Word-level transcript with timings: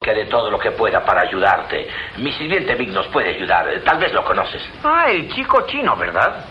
que 0.00 0.14
de 0.14 0.26
todo 0.26 0.48
lo 0.50 0.58
que 0.58 0.70
pueda 0.70 1.04
para 1.04 1.22
ayudarte. 1.22 1.88
Mi 2.18 2.32
sirviente 2.32 2.74
Vic 2.76 2.90
nos 2.90 3.06
puede 3.08 3.34
ayudar. 3.34 3.66
Tal 3.84 3.98
vez 3.98 4.12
lo 4.12 4.24
conoces. 4.24 4.62
Ah, 4.84 5.06
el 5.10 5.28
chico 5.34 5.66
chino, 5.66 5.96
¿verdad? 5.96 6.44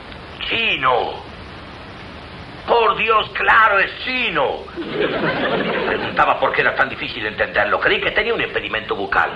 Chino. 0.49 1.13
Por 2.67 2.97
Dios, 2.97 3.29
claro, 3.29 3.79
es 3.79 3.97
chino. 4.03 4.63
Preguntaba 5.87 6.37
por 6.37 6.51
qué 6.51 6.61
era 6.61 6.75
tan 6.75 6.89
difícil 6.89 7.25
entenderlo. 7.25 7.79
Creí 7.79 8.01
que 8.01 8.11
tenía 8.11 8.33
un 8.33 8.41
impedimento 8.41 8.95
bucal. 8.95 9.31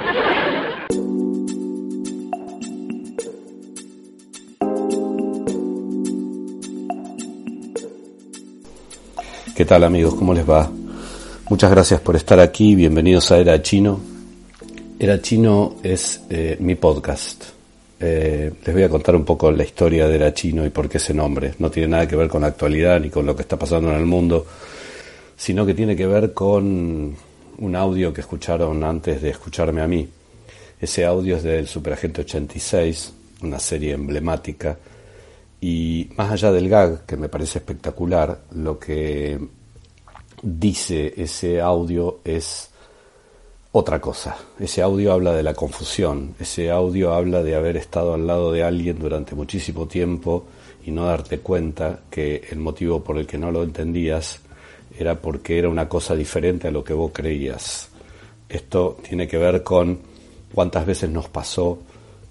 ¿Qué 9.55 9.65
tal 9.65 9.85
amigos? 9.85 10.15
¿Cómo 10.15 10.33
les 10.33 10.49
va? 10.49 10.69
Muchas 11.51 11.69
gracias 11.69 11.99
por 11.99 12.15
estar 12.15 12.39
aquí, 12.39 12.75
bienvenidos 12.75 13.29
a 13.29 13.37
Era 13.37 13.61
Chino. 13.61 13.99
Era 14.97 15.21
Chino 15.21 15.75
es 15.83 16.21
eh, 16.29 16.55
mi 16.61 16.75
podcast. 16.75 17.43
Eh, 17.99 18.53
les 18.65 18.73
voy 18.73 18.83
a 18.83 18.87
contar 18.87 19.17
un 19.17 19.25
poco 19.25 19.51
la 19.51 19.65
historia 19.65 20.07
de 20.07 20.15
Era 20.15 20.33
Chino 20.33 20.65
y 20.65 20.69
por 20.69 20.87
qué 20.87 20.95
ese 20.95 21.13
nombre. 21.13 21.55
No 21.59 21.69
tiene 21.69 21.89
nada 21.89 22.07
que 22.07 22.15
ver 22.15 22.29
con 22.29 22.43
la 22.43 22.47
actualidad 22.47 23.01
ni 23.01 23.09
con 23.09 23.25
lo 23.25 23.35
que 23.35 23.41
está 23.41 23.59
pasando 23.59 23.91
en 23.91 23.97
el 23.97 24.05
mundo, 24.05 24.45
sino 25.35 25.65
que 25.65 25.73
tiene 25.73 25.93
que 25.93 26.07
ver 26.07 26.33
con 26.33 27.17
un 27.57 27.75
audio 27.75 28.13
que 28.13 28.21
escucharon 28.21 28.81
antes 28.85 29.21
de 29.21 29.31
escucharme 29.31 29.81
a 29.81 29.87
mí. 29.89 30.07
Ese 30.79 31.03
audio 31.03 31.35
es 31.35 31.43
del 31.43 31.67
Superagente 31.67 32.21
86, 32.21 33.11
una 33.41 33.59
serie 33.59 33.91
emblemática. 33.91 34.77
Y 35.59 36.11
más 36.15 36.31
allá 36.31 36.49
del 36.53 36.69
gag, 36.69 37.05
que 37.05 37.17
me 37.17 37.27
parece 37.27 37.57
espectacular, 37.59 38.39
lo 38.55 38.79
que 38.79 39.37
dice 40.41 41.13
ese 41.17 41.61
audio 41.61 42.19
es 42.23 42.69
otra 43.71 44.01
cosa. 44.01 44.37
Ese 44.59 44.81
audio 44.81 45.13
habla 45.13 45.33
de 45.33 45.43
la 45.43 45.53
confusión, 45.53 46.35
ese 46.39 46.71
audio 46.71 47.13
habla 47.13 47.41
de 47.41 47.55
haber 47.55 47.77
estado 47.77 48.13
al 48.13 48.27
lado 48.27 48.51
de 48.51 48.63
alguien 48.63 48.99
durante 48.99 49.35
muchísimo 49.35 49.87
tiempo 49.87 50.45
y 50.85 50.91
no 50.91 51.05
darte 51.05 51.39
cuenta 51.39 52.01
que 52.09 52.47
el 52.49 52.59
motivo 52.59 53.03
por 53.03 53.17
el 53.17 53.27
que 53.27 53.37
no 53.37 53.51
lo 53.51 53.63
entendías 53.63 54.39
era 54.97 55.15
porque 55.15 55.57
era 55.57 55.69
una 55.69 55.87
cosa 55.87 56.15
diferente 56.15 56.67
a 56.67 56.71
lo 56.71 56.83
que 56.83 56.93
vos 56.93 57.11
creías. 57.13 57.89
Esto 58.49 58.97
tiene 59.07 59.27
que 59.27 59.37
ver 59.37 59.63
con 59.63 59.99
cuántas 60.53 60.85
veces 60.85 61.09
nos 61.09 61.29
pasó 61.29 61.79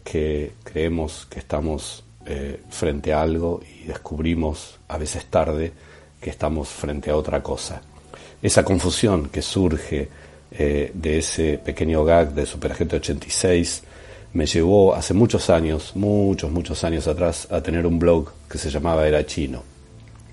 que 0.04 0.52
creemos 0.62 1.26
que 1.30 1.38
estamos 1.38 2.04
eh, 2.26 2.60
frente 2.68 3.14
a 3.14 3.22
algo 3.22 3.62
y 3.80 3.86
descubrimos, 3.86 4.78
a 4.88 4.98
veces 4.98 5.24
tarde, 5.26 5.72
que 6.20 6.28
estamos 6.28 6.68
frente 6.68 7.10
a 7.10 7.16
otra 7.16 7.42
cosa 7.42 7.80
esa 8.42 8.64
confusión 8.64 9.28
que 9.28 9.42
surge 9.42 10.08
eh, 10.52 10.90
de 10.94 11.18
ese 11.18 11.58
pequeño 11.58 12.04
gag 12.04 12.32
de 12.34 12.46
Superagente 12.46 12.96
86 12.96 13.82
me 14.32 14.46
llevó 14.46 14.94
hace 14.94 15.12
muchos 15.12 15.50
años, 15.50 15.92
muchos, 15.96 16.50
muchos 16.50 16.84
años 16.84 17.06
atrás, 17.08 17.48
a 17.50 17.60
tener 17.60 17.86
un 17.86 17.98
blog 17.98 18.30
que 18.48 18.58
se 18.58 18.70
llamaba 18.70 19.06
Era 19.06 19.26
Chino. 19.26 19.62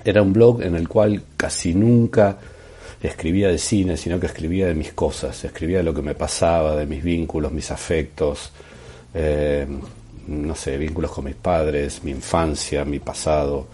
Era 0.03 0.21
un 0.21 0.33
blog 0.33 0.61
en 0.61 0.75
el 0.75 0.87
cual 0.87 1.23
casi 1.35 1.73
nunca 1.73 2.37
escribía 3.01 3.49
de 3.49 3.57
cine, 3.57 3.97
sino 3.97 4.19
que 4.19 4.27
escribía 4.27 4.67
de 4.67 4.75
mis 4.75 4.93
cosas, 4.93 5.43
escribía 5.43 5.77
de 5.77 5.83
lo 5.83 5.93
que 5.93 6.01
me 6.01 6.15
pasaba, 6.15 6.75
de 6.75 6.85
mis 6.85 7.03
vínculos, 7.03 7.51
mis 7.51 7.71
afectos, 7.71 8.51
eh, 9.13 9.67
no 10.27 10.55
sé, 10.55 10.77
vínculos 10.77 11.11
con 11.11 11.25
mis 11.25 11.35
padres, 11.35 12.03
mi 12.03 12.11
infancia, 12.11 12.85
mi 12.85 12.99
pasado, 12.99 13.67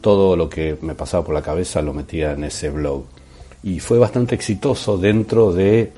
todo 0.00 0.36
lo 0.36 0.48
que 0.48 0.76
me 0.80 0.94
pasaba 0.94 1.24
por 1.24 1.34
la 1.34 1.42
cabeza 1.42 1.82
lo 1.82 1.92
metía 1.92 2.32
en 2.32 2.44
ese 2.44 2.70
blog 2.70 3.04
y 3.62 3.80
fue 3.80 3.98
bastante 3.98 4.34
exitoso 4.34 4.98
dentro 4.98 5.52
de 5.52 5.92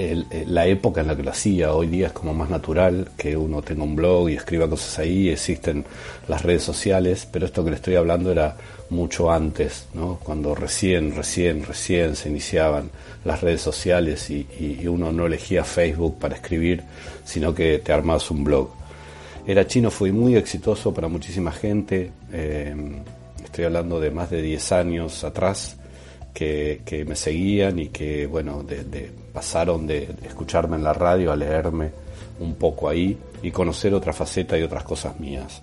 eh, 0.00 0.44
la 0.46 0.64
época 0.66 1.00
en 1.00 1.08
la 1.08 1.16
que 1.16 1.24
lo 1.24 1.30
hacía. 1.30 1.72
Hoy 1.72 1.88
día 1.88 2.06
es 2.06 2.12
como 2.12 2.32
más 2.32 2.48
natural 2.50 3.10
que 3.16 3.36
uno 3.36 3.62
tenga 3.62 3.82
un 3.82 3.96
blog 3.96 4.30
y 4.30 4.34
escriba 4.34 4.68
cosas 4.68 4.98
ahí, 5.00 5.28
existen 5.28 5.84
las 6.28 6.42
redes 6.44 6.62
sociales, 6.62 7.26
pero 7.30 7.46
esto 7.46 7.64
que 7.64 7.70
le 7.70 7.76
estoy 7.76 7.96
hablando 7.96 8.30
era 8.30 8.56
mucho 8.90 9.30
antes, 9.30 9.86
cuando 10.22 10.54
recién, 10.54 11.16
recién, 11.16 11.64
recién 11.64 12.14
se 12.14 12.28
iniciaban 12.28 12.90
las 13.24 13.40
redes 13.40 13.60
sociales 13.60 14.30
y, 14.30 14.46
uno 14.86 15.10
no 15.10 15.26
elegía 15.26 15.64
Facebook 15.64 16.18
para 16.18 16.36
escribir, 16.36 16.84
sino 17.24 17.52
que 17.52 17.78
te 17.78 17.92
armabas 17.92 18.30
un 18.30 18.44
blog. 18.44 18.70
Era 19.46 19.66
chino, 19.66 19.90
fue 19.90 20.12
muy 20.12 20.36
exitoso 20.36 20.94
para 20.94 21.08
muchísima 21.08 21.50
gente, 21.50 22.12
eh, 22.32 22.74
estoy 23.42 23.64
hablando 23.64 23.98
de 23.98 24.10
más 24.10 24.30
de 24.30 24.42
10 24.42 24.72
años 24.72 25.24
atrás, 25.24 25.76
que, 26.38 27.04
me 27.06 27.16
seguían 27.16 27.80
y 27.80 27.88
que, 27.88 28.26
bueno, 28.26 28.62
de, 28.62 29.10
pasaron 29.32 29.86
de, 29.86 30.08
escucharme 30.24 30.76
en 30.76 30.84
la 30.84 30.92
radio 30.92 31.32
a 31.32 31.36
leerme 31.36 31.90
un 32.38 32.54
poco 32.54 32.88
ahí 32.88 33.18
y 33.42 33.50
conocer 33.50 33.92
otra 33.92 34.12
faceta 34.12 34.56
y 34.56 34.62
otras 34.62 34.84
cosas 34.84 35.18
mías. 35.18 35.60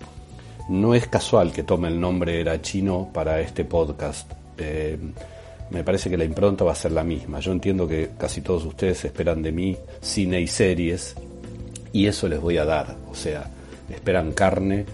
No 0.68 0.94
es 0.94 1.06
casual 1.06 1.52
que 1.52 1.62
tome 1.62 1.88
el 1.88 1.98
nombre 1.98 2.40
Era 2.40 2.60
Chino 2.60 3.08
para 3.12 3.40
este 3.40 3.64
podcast. 3.64 4.30
Eh, 4.58 4.98
me 5.70 5.82
parece 5.82 6.10
que 6.10 6.18
la 6.18 6.24
impronta 6.24 6.64
va 6.64 6.72
a 6.72 6.74
ser 6.74 6.92
la 6.92 7.04
misma. 7.04 7.40
Yo 7.40 7.52
entiendo 7.52 7.88
que 7.88 8.10
casi 8.18 8.42
todos 8.42 8.64
ustedes 8.66 9.04
esperan 9.04 9.42
de 9.42 9.52
mí 9.52 9.76
cine 10.00 10.40
y 10.40 10.46
series 10.46 11.14
y 11.92 12.06
eso 12.06 12.28
les 12.28 12.40
voy 12.40 12.58
a 12.58 12.66
dar. 12.66 12.96
O 13.10 13.14
sea, 13.14 13.48
esperan 13.88 14.32
carne 14.32 14.84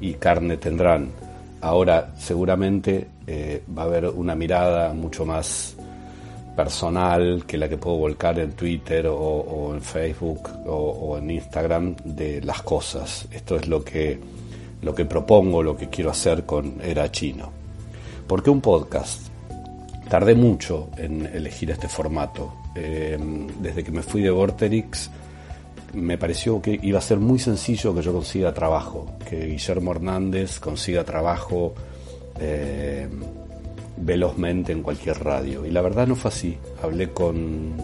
y 0.00 0.14
carne 0.14 0.56
tendrán. 0.56 1.10
Ahora 1.60 2.12
seguramente 2.16 3.08
eh, 3.26 3.62
va 3.76 3.82
a 3.82 3.86
haber 3.86 4.06
una 4.06 4.34
mirada 4.34 4.92
mucho 4.92 5.24
más 5.24 5.76
personal 6.54 7.44
que 7.46 7.56
la 7.56 7.68
que 7.68 7.76
puedo 7.76 7.96
volcar 7.96 8.38
en 8.38 8.52
Twitter 8.52 9.06
o, 9.08 9.72
en 9.74 9.80
Facebook 9.80 10.48
o, 10.66 11.16
en 11.16 11.30
Instagram 11.30 11.94
de 12.04 12.40
las 12.42 12.62
cosas. 12.62 13.28
Esto 13.30 13.56
es 13.56 13.68
lo 13.68 13.84
que, 13.84 14.18
lo 14.82 14.94
que 14.94 15.04
propongo, 15.04 15.62
lo 15.62 15.76
que 15.76 15.88
quiero 15.88 16.10
hacer 16.10 16.44
con 16.44 16.80
Era 16.82 17.10
Chino. 17.12 17.50
¿Por 18.26 18.42
qué 18.42 18.50
un 18.50 18.60
podcast? 18.60 19.28
Tardé 20.08 20.34
mucho 20.34 20.88
en 20.96 21.26
elegir 21.26 21.70
este 21.70 21.86
formato. 21.88 22.54
Eh, 22.74 23.16
desde 23.60 23.84
que 23.84 23.90
me 23.90 24.02
fui 24.02 24.22
de 24.22 24.30
Vorterix 24.30 25.10
me 25.94 26.18
pareció 26.18 26.60
que 26.60 26.78
iba 26.82 26.98
a 26.98 27.02
ser 27.02 27.18
muy 27.18 27.38
sencillo 27.38 27.94
que 27.94 28.02
yo 28.02 28.12
consiga 28.12 28.52
trabajo, 28.52 29.06
que 29.28 29.46
Guillermo 29.46 29.92
Hernández 29.92 30.60
consiga 30.60 31.04
trabajo 31.04 31.74
eh, 32.40 33.08
velozmente 33.96 34.72
en 34.72 34.82
cualquier 34.82 35.22
radio. 35.22 35.64
Y 35.64 35.70
la 35.70 35.82
verdad 35.82 36.06
no 36.06 36.14
fue 36.14 36.30
así. 36.30 36.58
Hablé 36.82 37.10
con 37.10 37.74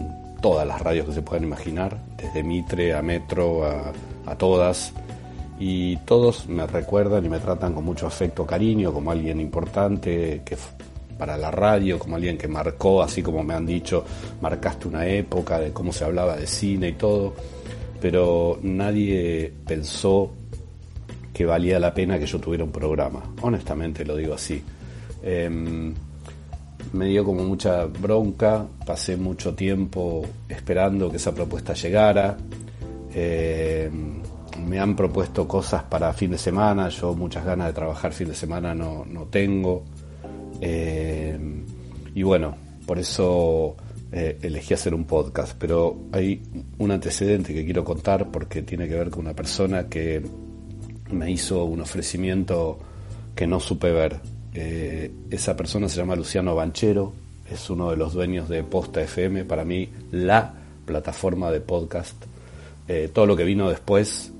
todas 0.41 0.67
las 0.67 0.81
radios 0.81 1.07
que 1.07 1.13
se 1.13 1.21
puedan 1.21 1.43
imaginar, 1.43 1.97
desde 2.17 2.43
Mitre 2.43 2.93
a 2.93 3.01
Metro, 3.01 3.65
a, 3.65 4.35
todas. 4.37 4.93
Y 5.59 5.97
todos 5.97 6.47
me 6.47 6.67
recuerdan 6.67 7.25
y 7.25 7.29
me 7.29 7.39
tratan 7.39 7.73
con 7.73 7.85
mucho 7.85 8.07
afecto, 8.07 8.45
cariño, 8.45 8.91
como 8.91 9.11
alguien 9.11 9.39
importante 9.39 10.41
que 10.43 10.57
para 11.17 11.37
la 11.37 11.49
radio, 11.49 11.97
como 11.97 12.17
alguien 12.17 12.37
que 12.37 12.47
marcó, 12.47 13.01
así 13.01 13.21
como 13.21 13.43
me 13.43 13.53
han 13.53 13.65
dicho, 13.65 14.03
marcaste 14.41 14.87
una 14.87 15.07
época 15.07 15.59
de 15.59 15.71
cómo 15.71 15.93
se 15.93 16.03
hablaba 16.03 16.35
de 16.35 16.45
cine 16.45 16.89
y 16.89 16.93
todo, 16.93 17.33
pero 18.01 18.59
nadie 18.61 19.51
pensó 19.65 20.31
que 21.33 21.45
valía 21.45 21.79
la 21.79 21.93
pena 21.93 22.17
que 22.17 22.25
yo 22.25 22.39
tuviera 22.39 22.63
un 22.63 22.71
programa. 22.71 23.21
Honestamente 23.41 24.05
lo 24.05 24.15
digo 24.15 24.33
así. 24.33 24.63
Em, 25.21 25.93
me 26.93 27.07
dio 27.07 27.25
como 27.25 27.43
mucha 27.43 27.85
bronca, 27.85 28.65
pasé 28.85 29.17
mucho 29.17 29.53
tiempo 29.53 30.25
esperando 30.47 31.09
que 31.09 31.17
esa 31.17 31.33
propuesta 31.33 31.73
llegara. 31.73 32.37
Em, 33.13 34.21
me 34.65 34.79
han 34.79 34.95
propuesto 34.95 35.47
cosas 35.47 35.83
para 35.83 36.13
fin 36.13 36.31
de 36.31 36.37
semana, 36.37 36.87
yo 36.89 37.13
muchas 37.13 37.43
ganas 37.43 37.67
de 37.67 37.73
trabajar 37.73 38.13
fin 38.13 38.29
de 38.29 38.35
semana 38.35 38.73
no, 38.73 39.03
no 39.05 39.25
tengo. 39.25 39.83
Em, 40.61 41.65
y 42.13 42.23
bueno, 42.23 42.55
por 42.85 42.97
eso 42.97 43.75
eh, 44.17 44.39
elegí 44.43 44.73
hacer 44.73 44.95
un 44.95 45.03
podcast, 45.03 45.57
pero 45.59 46.07
hay 46.13 46.41
un 46.77 46.89
antecedente 46.89 47.53
que 47.53 47.65
quiero 47.65 47.83
contar 47.83 48.31
porque 48.31 48.61
tiene 48.61 48.87
que 48.87 48.95
ver 48.95 49.09
con 49.09 49.25
una 49.25 49.33
persona 49.33 49.89
que 49.89 50.23
me 51.11 51.29
hizo 51.29 51.65
un 51.65 51.81
ofrecimiento 51.81 52.79
que 53.35 53.45
no 53.45 53.59
supe 53.59 53.91
ver. 53.91 54.21
Eh, 54.53 55.11
esa 55.29 55.57
persona 55.57 55.89
se 55.89 55.97
llama 55.97 56.15
Luciano 56.15 56.55
Banchero, 56.55 57.11
es 57.51 57.69
uno 57.69 57.91
de 57.91 57.97
los 57.97 58.13
dueños 58.13 58.47
de 58.47 58.63
Posta 58.63 59.01
FM, 59.01 59.43
para 59.43 59.65
mí 59.65 59.89
la 60.11 60.53
plataforma 60.85 61.51
de 61.51 61.59
podcast 61.59 62.15
Eh, 62.87 63.09
todo 63.11 63.25
lo 63.25 63.35
que 63.35 63.43
vino 63.43 63.67
después, 63.67 64.31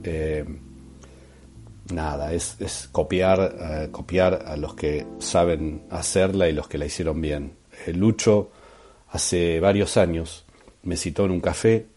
nada, 1.91 2.31
es, 2.31 2.55
es 2.61 2.87
copiar, 2.91 3.89
copiar 3.91 4.45
a 4.47 4.55
los 4.55 4.73
que 4.73 5.05
saben 5.19 5.81
hacerla 5.89 6.47
y 6.47 6.53
los 6.53 6.69
que 6.69 6.77
la 6.77 6.85
hicieron 6.85 7.19
bien. 7.19 7.51
Lucho 7.87 8.51
hace 9.15 9.59
varios 9.59 9.97
años 9.97 10.45
me 10.83 10.97
citó 10.97 11.25
en 11.25 11.31
un 11.31 11.41
café 11.41 11.87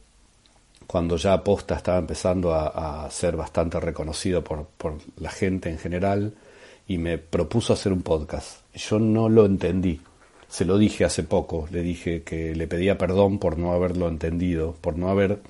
cuando 0.87 1.17
ya 1.17 1.35
Aposta 1.35 1.75
estaba 1.77 1.99
empezando 1.99 2.55
a, 2.55 3.09
ser 3.11 3.37
bastante 3.37 3.79
reconocido 3.79 4.43
por, 4.43 4.67
por, 4.79 4.95
la 5.19 5.31
gente 5.31 5.69
en 5.69 5.79
general 5.79 6.35
y 6.87 6.97
me 6.97 7.19
propuso 7.19 7.75
hacer 7.75 7.93
un 7.93 8.01
podcast. 8.01 8.63
Yo 8.75 8.99
no 8.99 9.29
lo 9.29 9.45
entendí. 9.45 10.01
Se 10.49 10.65
lo 10.65 10.79
dije 10.79 11.05
hace 11.05 11.25
poco, 11.25 11.69
le 11.71 11.83
dije 11.83 12.23
que 12.23 12.55
le 12.55 12.67
pedía 12.67 12.97
perdón 12.97 13.39
por 13.39 13.59
no 13.59 13.73
haberlo 13.73 14.09
entendido, 14.09 14.75
por 14.81 14.97
no 14.97 15.11
haber 15.11 15.41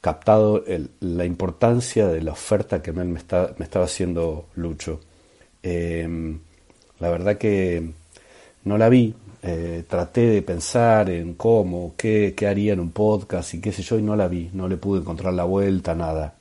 captado 0.00 0.64
el, 0.66 0.90
la 1.00 1.26
importancia 1.26 2.08
de 2.08 2.22
la 2.22 2.32
oferta 2.32 2.80
que 2.80 2.92
me, 2.92 3.18
está, 3.18 3.54
me 3.58 3.66
estaba 3.66 3.84
haciendo 3.84 4.46
Lucho. 4.54 5.00
Eh, 5.62 6.08
la 7.00 7.10
verdad 7.10 7.36
que 7.36 7.90
no 8.64 8.78
la 8.78 8.88
vi, 8.88 9.14
eh, 9.46 9.84
traté 9.86 10.22
de 10.22 10.40
pensar 10.40 11.10
en 11.10 11.34
cómo, 11.34 11.92
qué, 11.98 12.32
qué, 12.34 12.46
haría 12.46 12.72
en 12.72 12.80
un 12.80 12.92
podcast 12.92 13.52
y 13.52 13.60
qué 13.60 13.72
sé 13.72 13.82
yo, 13.82 13.98
y 13.98 14.02
no 14.02 14.16
la 14.16 14.26
vi, 14.26 14.48
no 14.54 14.68
le 14.68 14.78
pude 14.78 15.00
encontrar 15.00 15.34
la 15.34 15.44
vuelta, 15.44 15.94
nada. 15.94 16.34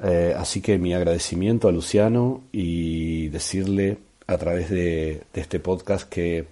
Eh, 0.00 0.32
así 0.38 0.60
que 0.60 0.78
mi 0.78 0.94
agradecimiento 0.94 1.66
a 1.66 1.72
Luciano 1.72 2.42
y 2.52 3.26
decirle 3.30 3.98
a 4.28 4.38
través 4.38 4.70
de, 4.70 5.24
este 5.34 5.58
podcast 5.58 6.08
que, 6.08 6.46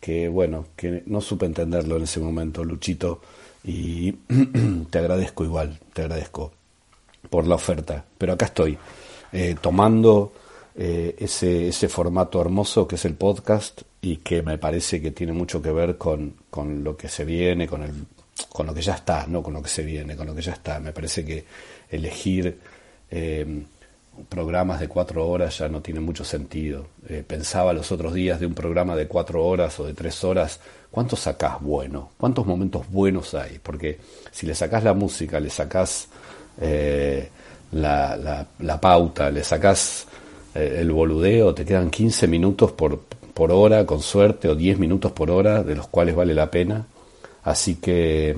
que, 0.00 0.26
bueno, 0.28 0.66
que 0.74 1.04
no 1.06 1.20
supe 1.20 1.46
entenderlo 1.46 1.96
en 1.96 2.02
ese 2.02 2.18
momento, 2.18 2.64
Luchito 2.64 3.20
y 3.62 4.10
te 4.90 4.98
agradezco 4.98 5.44
igual, 5.44 5.78
te 5.92 6.02
agradezco 6.02 6.50
por 7.30 7.46
la 7.46 7.54
oferta. 7.54 8.04
Pero 8.18 8.32
acá 8.32 8.46
estoy, 8.46 8.76
eh, 9.30 9.54
tomando 9.60 10.32
ese, 10.74 11.68
ese 11.68 11.88
formato 11.88 12.40
hermoso 12.40 12.88
que 12.88 12.96
es 12.96 13.04
el 13.04 13.14
podcast 13.14 13.82
y 14.04 14.16
que 14.16 14.42
me 14.42 14.58
parece 14.58 15.00
que 15.00 15.12
tiene 15.12 15.32
mucho 15.32 15.62
que 15.62 15.70
ver 15.70 15.96
con, 15.96 16.34
con 16.50 16.82
lo 16.82 16.96
que 16.96 17.08
se 17.08 17.24
viene, 17.24 17.68
con, 17.68 17.84
el, 17.84 17.92
con 18.48 18.66
lo 18.66 18.74
que 18.74 18.82
ya 18.82 18.94
está, 18.94 19.26
no 19.28 19.44
con 19.44 19.54
lo 19.54 19.62
que 19.62 19.68
se 19.68 19.84
viene, 19.84 20.16
con 20.16 20.26
lo 20.26 20.34
que 20.34 20.42
ya 20.42 20.52
está. 20.52 20.80
Me 20.80 20.92
parece 20.92 21.24
que 21.24 21.44
elegir 21.88 22.58
eh, 23.12 23.62
programas 24.28 24.80
de 24.80 24.88
cuatro 24.88 25.28
horas 25.28 25.56
ya 25.56 25.68
no 25.68 25.80
tiene 25.80 26.00
mucho 26.00 26.24
sentido. 26.24 26.88
Eh, 27.08 27.22
pensaba 27.24 27.72
los 27.72 27.92
otros 27.92 28.12
días 28.12 28.40
de 28.40 28.46
un 28.46 28.54
programa 28.54 28.96
de 28.96 29.06
cuatro 29.06 29.46
horas 29.46 29.78
o 29.78 29.86
de 29.86 29.94
tres 29.94 30.24
horas, 30.24 30.58
¿cuántos 30.90 31.20
sacás 31.20 31.60
bueno? 31.60 32.10
¿Cuántos 32.18 32.44
momentos 32.44 32.90
buenos 32.90 33.34
hay? 33.34 33.60
Porque 33.62 34.00
si 34.32 34.46
le 34.46 34.56
sacás 34.56 34.82
la 34.82 34.94
música, 34.94 35.38
le 35.38 35.48
sacás 35.48 36.08
eh, 36.60 37.28
la, 37.70 38.16
la, 38.16 38.48
la, 38.58 38.80
pauta, 38.80 39.30
le 39.30 39.44
sacás 39.44 40.08
el 40.54 40.90
boludeo, 40.90 41.54
te 41.54 41.64
quedan 41.64 41.88
15 41.88 42.26
minutos 42.26 42.72
por, 42.72 43.00
por 43.34 43.52
hora, 43.52 43.86
con 43.86 44.00
suerte, 44.00 44.48
o 44.48 44.54
10 44.54 44.78
minutos 44.78 45.12
por 45.12 45.30
hora, 45.30 45.62
de 45.62 45.74
los 45.74 45.88
cuales 45.88 46.14
vale 46.14 46.34
la 46.34 46.50
pena. 46.50 46.86
Así 47.44 47.76
que 47.76 48.36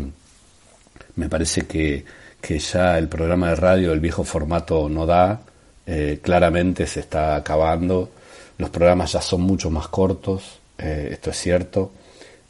me 1.16 1.28
parece 1.28 1.66
que, 1.66 2.04
que 2.40 2.58
ya 2.58 2.98
el 2.98 3.08
programa 3.08 3.50
de 3.50 3.56
radio, 3.56 3.92
el 3.92 4.00
viejo 4.00 4.24
formato 4.24 4.88
no 4.88 5.06
da, 5.06 5.40
eh, 5.86 6.20
claramente 6.22 6.86
se 6.86 7.00
está 7.00 7.36
acabando, 7.36 8.10
los 8.58 8.70
programas 8.70 9.12
ya 9.12 9.20
son 9.20 9.42
mucho 9.42 9.70
más 9.70 9.88
cortos, 9.88 10.58
eh, 10.78 11.10
esto 11.12 11.30
es 11.30 11.38
cierto, 11.38 11.92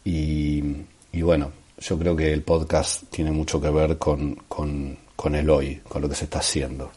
y, 0.04 0.62
y, 1.12 1.22
bueno, 1.22 1.52
yo 1.78 1.98
creo 1.98 2.14
que 2.14 2.32
el 2.32 2.42
podcast 2.42 3.04
tiene 3.10 3.30
mucho 3.30 3.60
que 3.60 3.70
ver 3.70 3.98
con, 3.98 4.34
con, 4.48 4.96
con 5.16 5.34
el 5.34 5.48
hoy, 5.50 5.80
con 5.88 6.02
lo 6.02 6.08
que 6.08 6.14
se 6.14 6.24
está 6.24 6.40
haciendo. 6.40 6.90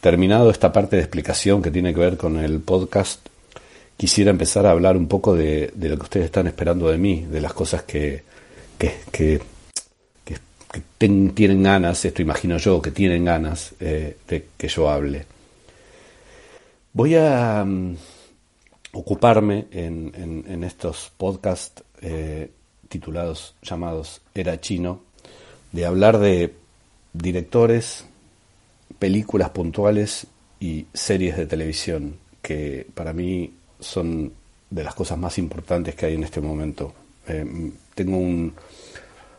Terminado 0.00 0.50
esta 0.50 0.72
parte 0.72 0.96
de 0.96 1.02
explicación 1.02 1.62
que 1.62 1.70
tiene 1.70 1.94
que 1.94 2.00
ver 2.00 2.16
con 2.16 2.38
el 2.38 2.60
podcast, 2.60 3.26
quisiera 3.96 4.30
empezar 4.30 4.66
a 4.66 4.70
hablar 4.70 4.96
un 4.96 5.08
poco 5.08 5.34
de, 5.34 5.72
lo 5.76 5.96
que 5.96 6.02
ustedes 6.02 6.26
están 6.26 6.46
esperando 6.46 6.88
de 6.88 6.98
mí, 6.98 7.22
de 7.22 7.40
las 7.40 7.52
cosas 7.52 7.82
que, 7.84 8.22
que, 8.78 9.40
tienen 10.98 11.62
ganas, 11.62 12.04
esto 12.04 12.22
imagino 12.22 12.58
yo, 12.58 12.82
que 12.82 12.90
tienen 12.90 13.24
ganas 13.24 13.74
eh, 13.78 14.16
de 14.26 14.48
que 14.56 14.68
yo 14.68 14.90
hable. 14.90 15.24
Voy 16.92 17.14
a 17.14 17.62
um, 17.64 17.96
ocuparme 18.92 19.66
en, 19.70 20.64
estos 20.64 21.12
podcasts 21.16 21.82
eh, 22.00 22.50
titulados, 22.88 23.54
llamados 23.62 24.20
Era 24.34 24.60
Chino, 24.60 25.00
de 25.72 25.86
hablar 25.86 26.18
de 26.18 26.54
directores, 27.12 28.04
películas 28.98 29.50
puntuales 29.50 30.26
y 30.60 30.86
series 30.92 31.36
de 31.36 31.46
televisión, 31.46 32.16
que 32.42 32.86
para 32.94 33.12
mí 33.12 33.52
son 33.84 34.32
de 34.70 34.84
las 34.84 34.94
cosas 34.94 35.18
más 35.18 35.38
importantes 35.38 35.94
que 35.94 36.06
hay 36.06 36.14
en 36.14 36.24
este 36.24 36.40
momento. 36.40 36.92
Eh, 37.28 37.72
tengo 37.94 38.16
un, 38.16 38.52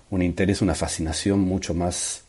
un, 0.10 0.22
interés, 0.22 0.62
una 0.62 0.76
fascinación 0.76 1.40
mucho 1.42 1.74
más 1.74 2.24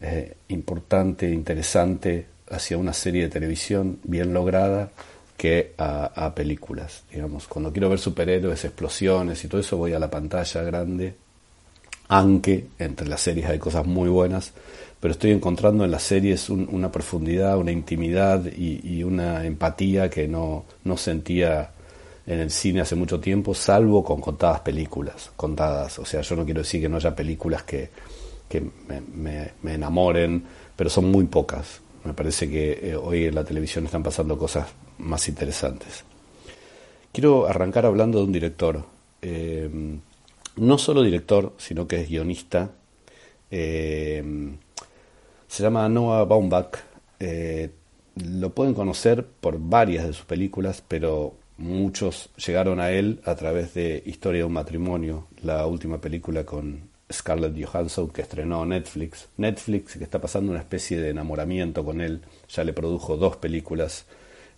eh, 0.00 0.36
importante, 0.48 1.28
interesante 1.30 2.26
hacia 2.50 2.78
una 2.78 2.92
serie 2.92 3.24
de 3.24 3.28
televisión 3.28 3.98
bien 4.04 4.32
lograda 4.32 4.90
que 5.36 5.74
a, 5.78 6.26
a, 6.26 6.34
películas. 6.34 7.04
Digamos, 7.12 7.46
cuando 7.46 7.72
quiero 7.72 7.88
ver 7.88 7.98
superhéroes, 7.98 8.64
explosiones 8.64 9.44
y 9.44 9.48
todo 9.48 9.60
eso, 9.60 9.76
voy 9.76 9.92
a 9.92 9.98
la 9.98 10.10
pantalla 10.10 10.62
grande, 10.62 11.14
aunque 12.08 12.66
entre 12.78 13.08
las 13.08 13.20
series 13.20 13.46
hay 13.48 13.58
cosas 13.58 13.86
muy 13.86 14.08
buenas, 14.08 14.52
pero 15.00 15.12
estoy 15.12 15.30
encontrando 15.30 15.84
en 15.84 15.90
las 15.90 16.02
series 16.02 16.50
un, 16.50 16.68
una 16.70 16.90
profundidad, 16.90 17.56
una 17.56 17.70
intimidad 17.70 18.44
y, 18.46 18.80
y, 18.82 19.02
una 19.04 19.44
empatía 19.44 20.10
que 20.10 20.26
no, 20.26 20.64
no 20.84 20.96
sentía 20.96 21.70
en 22.26 22.40
el 22.40 22.50
cine 22.50 22.80
hace 22.80 22.94
mucho 22.94 23.20
tiempo, 23.20 23.54
salvo 23.54 24.04
con 24.04 24.20
contadas 24.20 24.60
películas, 24.60 25.30
contadas. 25.36 25.98
O 25.98 26.04
sea, 26.04 26.20
yo 26.20 26.36
no 26.36 26.44
quiero 26.44 26.60
decir 26.60 26.80
que 26.82 26.88
no 26.88 26.96
haya 26.96 27.14
películas 27.14 27.62
que, 27.62 27.90
que 28.48 28.60
me, 28.60 29.52
me, 29.62 29.74
enamoren, 29.74 30.42
pero 30.74 30.90
son 30.90 31.10
muy 31.10 31.24
pocas. 31.24 31.80
Me 32.04 32.12
parece 32.12 32.50
que 32.50 32.90
eh, 32.90 32.96
hoy 32.96 33.26
en 33.26 33.34
la 33.34 33.44
televisión 33.44 33.84
están 33.86 34.02
pasando 34.02 34.36
cosas 34.36 34.66
más 34.98 35.28
interesantes. 35.28 36.04
Quiero 37.12 37.46
arrancar 37.46 37.86
hablando 37.86 38.18
de 38.18 38.24
un 38.24 38.32
director. 38.32 38.84
Eh, 39.22 39.70
no 40.56 40.78
solo 40.78 41.02
director, 41.02 41.54
sino 41.56 41.86
que 41.86 42.02
es 42.02 42.08
guionista. 42.08 42.72
Eh, 43.50 44.22
se 45.48 45.62
llama 45.62 45.88
Noah 45.88 46.24
Baumbach. 46.24 46.78
Eh, 47.18 47.70
lo 48.14 48.50
pueden 48.50 48.74
conocer 48.74 49.24
por 49.24 49.58
varias 49.58 50.06
de 50.06 50.12
sus 50.12 50.24
películas, 50.24 50.82
pero 50.86 51.34
muchos 51.56 52.30
llegaron 52.36 52.80
a 52.80 52.90
él 52.90 53.20
a 53.24 53.34
través 53.34 53.74
de 53.74 54.02
Historia 54.06 54.40
de 54.40 54.44
un 54.44 54.52
matrimonio, 54.52 55.26
la 55.42 55.66
última 55.66 56.00
película 56.00 56.44
con 56.44 56.88
Scarlett 57.12 57.56
Johansson 57.64 58.08
que 58.10 58.22
estrenó 58.22 58.64
Netflix. 58.66 59.28
Netflix 59.36 59.96
que 59.96 60.04
está 60.04 60.20
pasando 60.20 60.52
una 60.52 60.60
especie 60.60 61.00
de 61.00 61.10
enamoramiento 61.10 61.84
con 61.84 62.00
él. 62.00 62.20
Ya 62.48 62.64
le 62.64 62.72
produjo 62.72 63.16
dos 63.16 63.36
películas 63.36 64.06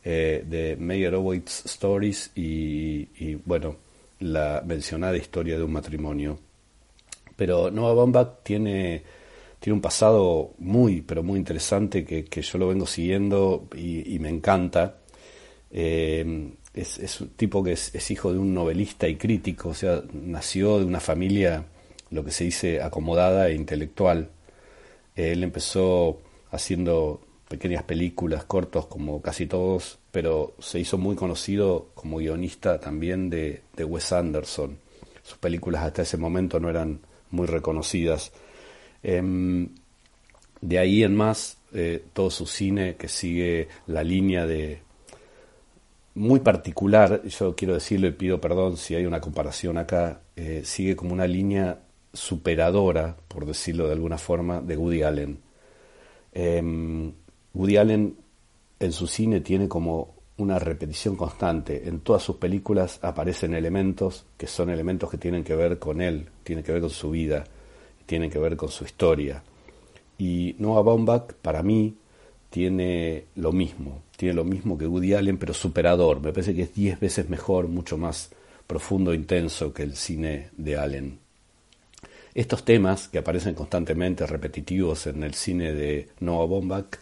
eh, 0.05 0.45
de 0.47 0.77
Meyerowitz 0.77 1.67
Stories 1.67 2.33
y, 2.35 3.09
y, 3.19 3.41
bueno, 3.45 3.77
la 4.19 4.63
mencionada 4.67 5.17
historia 5.17 5.57
de 5.57 5.65
un 5.65 5.73
matrimonio. 5.73 6.39
Pero 7.37 7.71
Noah 7.71 7.95
Baumbach 7.95 8.43
tiene, 8.43 9.03
tiene 9.61 9.75
un 9.75 9.81
pasado 9.81 10.55
muy, 10.59 11.03
pero 11.03 11.23
muy 11.23 11.39
interesante 11.39 12.05
que, 12.05 12.25
que 12.25 12.43
yo 12.43 12.59
lo 12.59 12.69
vengo 12.69 12.87
siguiendo 12.87 13.69
y, 13.77 14.15
y 14.15 14.19
me 14.19 14.31
encanta. 14.31 14.97
Eh, 15.71 16.53
es, 16.75 17.21
un 17.21 17.29
tipo 17.31 17.63
que 17.63 17.73
es, 17.73 17.95
es 17.95 18.11
hijo 18.11 18.33
de 18.33 18.39
un 18.39 18.55
novelista 18.55 19.09
y 19.09 19.17
crítico, 19.17 19.71
o 19.71 19.75
sea, 19.75 20.03
nació 20.13 20.79
de 20.79 20.85
una 20.85 21.01
familia 21.01 21.65
lo 22.11 22.25
que 22.25 22.31
se 22.31 22.45
dice 22.45 22.83
acomodada 22.83 23.49
e 23.49 23.55
intelectual. 23.55 24.31
Él 25.15 25.43
empezó 25.43 26.21
haciendo 26.51 27.21
pequeñas 27.49 27.83
películas, 27.83 28.45
cortos 28.45 28.87
como 28.87 29.21
casi 29.23 29.47
todos, 29.47 29.99
pero 30.11 30.55
se 30.59 30.81
hizo 30.81 30.99
muy 30.99 31.17
conocido 31.17 31.89
como 31.95 32.19
guionista 32.19 32.81
también 32.81 33.31
de, 33.31 33.63
de 33.77 33.85
Wes 33.85 34.13
Anderson. 34.13 34.79
Sus 35.23 35.39
películas 35.39 35.83
hasta 35.83 36.03
ese 36.03 36.17
momento 36.17 36.61
no 36.61 36.71
eran 36.71 37.01
muy 37.31 37.47
reconocidas. 37.47 38.33
Eh, 39.03 39.69
de 40.61 40.79
ahí 40.79 41.03
en 41.03 41.17
más, 41.17 41.59
eh, 41.73 42.05
todo 42.13 42.31
su 42.31 42.47
cine 42.47 42.97
que 42.97 43.09
sigue 43.09 43.69
la 43.87 44.03
línea 44.03 44.47
de 44.47 44.83
muy 46.15 46.41
particular, 46.41 47.23
yo 47.25 47.55
quiero 47.55 47.75
decirlo 47.75 48.09
y 48.09 48.13
pido 48.13 48.41
perdón 48.41 48.77
si 48.77 48.95
hay 48.95 49.07
una 49.07 49.21
comparación 49.21 49.79
acá, 49.79 50.21
eh, 50.37 50.63
sigue 50.65 50.97
como 50.97 51.15
una 51.15 51.27
línea 51.27 51.79
superadora, 52.13 53.17
por 53.29 53.47
decirlo 53.47 53.87
de 53.87 53.93
alguna 53.93 54.19
forma, 54.19 54.61
de 54.61 54.77
Woody 54.77 55.03
Allen. 55.03 55.39
Eh, 56.33 57.13
Woody 57.55 57.77
Allen 57.77 58.17
en 58.81 58.93
su 58.93 59.07
cine 59.07 59.41
tiene 59.41 59.69
como 59.69 60.15
una 60.39 60.59
repetición 60.59 61.17
constante. 61.17 61.89
En 61.89 62.01
todas 62.01 62.23
sus 62.23 62.37
películas 62.37 62.99
aparecen 63.03 63.55
elementos 63.55 64.27
que 64.37 64.47
son 64.47 64.71
elementos 64.71 65.11
que 65.11 65.19
tienen 65.19 65.45
que 65.45 65.55
ver 65.55 65.79
con 65.79 66.01
él, 66.01 66.29
tienen 66.43 66.65
que 66.65 66.73
ver 66.73 66.81
con 66.81 66.91
su 66.91 67.11
vida, 67.11 67.45
tienen 68.11 68.29
que 68.29 68.41
ver 68.41 68.57
con 68.57 68.71
su 68.71 68.83
historia. 68.83 69.41
Y 70.19 70.57
Noah 70.59 70.83
Baumbach, 70.83 71.33
para 71.35 71.63
mí, 71.63 71.95
tiene 72.51 73.27
lo 73.37 73.53
mismo, 73.53 74.03
tiene 74.17 74.35
lo 74.35 74.43
mismo 74.43 74.77
que 74.77 74.89
Woody 74.89 75.15
Allen, 75.15 75.39
pero 75.39 75.55
superador. 75.55 76.21
Me 76.21 76.33
parece 76.33 76.53
que 76.53 76.63
es 76.63 76.75
diez 76.75 76.99
veces 76.99 77.29
mejor, 77.29 77.69
mucho 77.69 77.97
más 77.99 78.31
profundo 78.67 79.15
intenso 79.15 79.73
que 79.73 79.85
el 79.85 79.95
cine 79.95 80.49
de 80.57 80.77
Allen. 80.77 81.21
Estos 82.35 82.65
temas 82.65 83.07
que 83.07 83.19
aparecen 83.19 83.55
constantemente, 83.55 84.27
repetitivos 84.27 85.07
en 85.07 85.23
el 85.23 85.35
cine 85.35 85.73
de 85.73 86.09
Noah 86.19 86.47
Baumbach, 86.47 86.97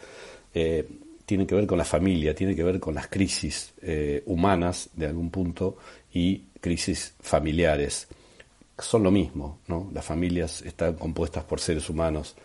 eh, 0.53 0.87
tienen 1.25 1.47
que 1.47 1.55
ver 1.55 1.67
con 1.67 1.79
la 1.79 1.87
familia, 1.87 2.35
tienen 2.35 2.55
que 2.55 2.65
ver 2.65 2.79
con 2.79 2.95
las 2.95 3.09
crisis 3.09 3.73
eh, 3.81 4.23
humanas 4.27 4.91
de 4.95 5.07
algún 5.07 5.31
punto 5.31 5.79
y 6.13 6.43
crisis 6.61 7.15
familiares. 7.19 8.09
Son 8.79 9.03
lo 9.03 9.11
mismo, 9.11 9.61
¿no? 9.67 9.91
Las 9.93 10.05
familias 10.05 10.63
están 10.63 10.95
compuestas 10.95 11.45
por 11.45 11.61
seres 11.61 11.91
humanos. 11.91 12.37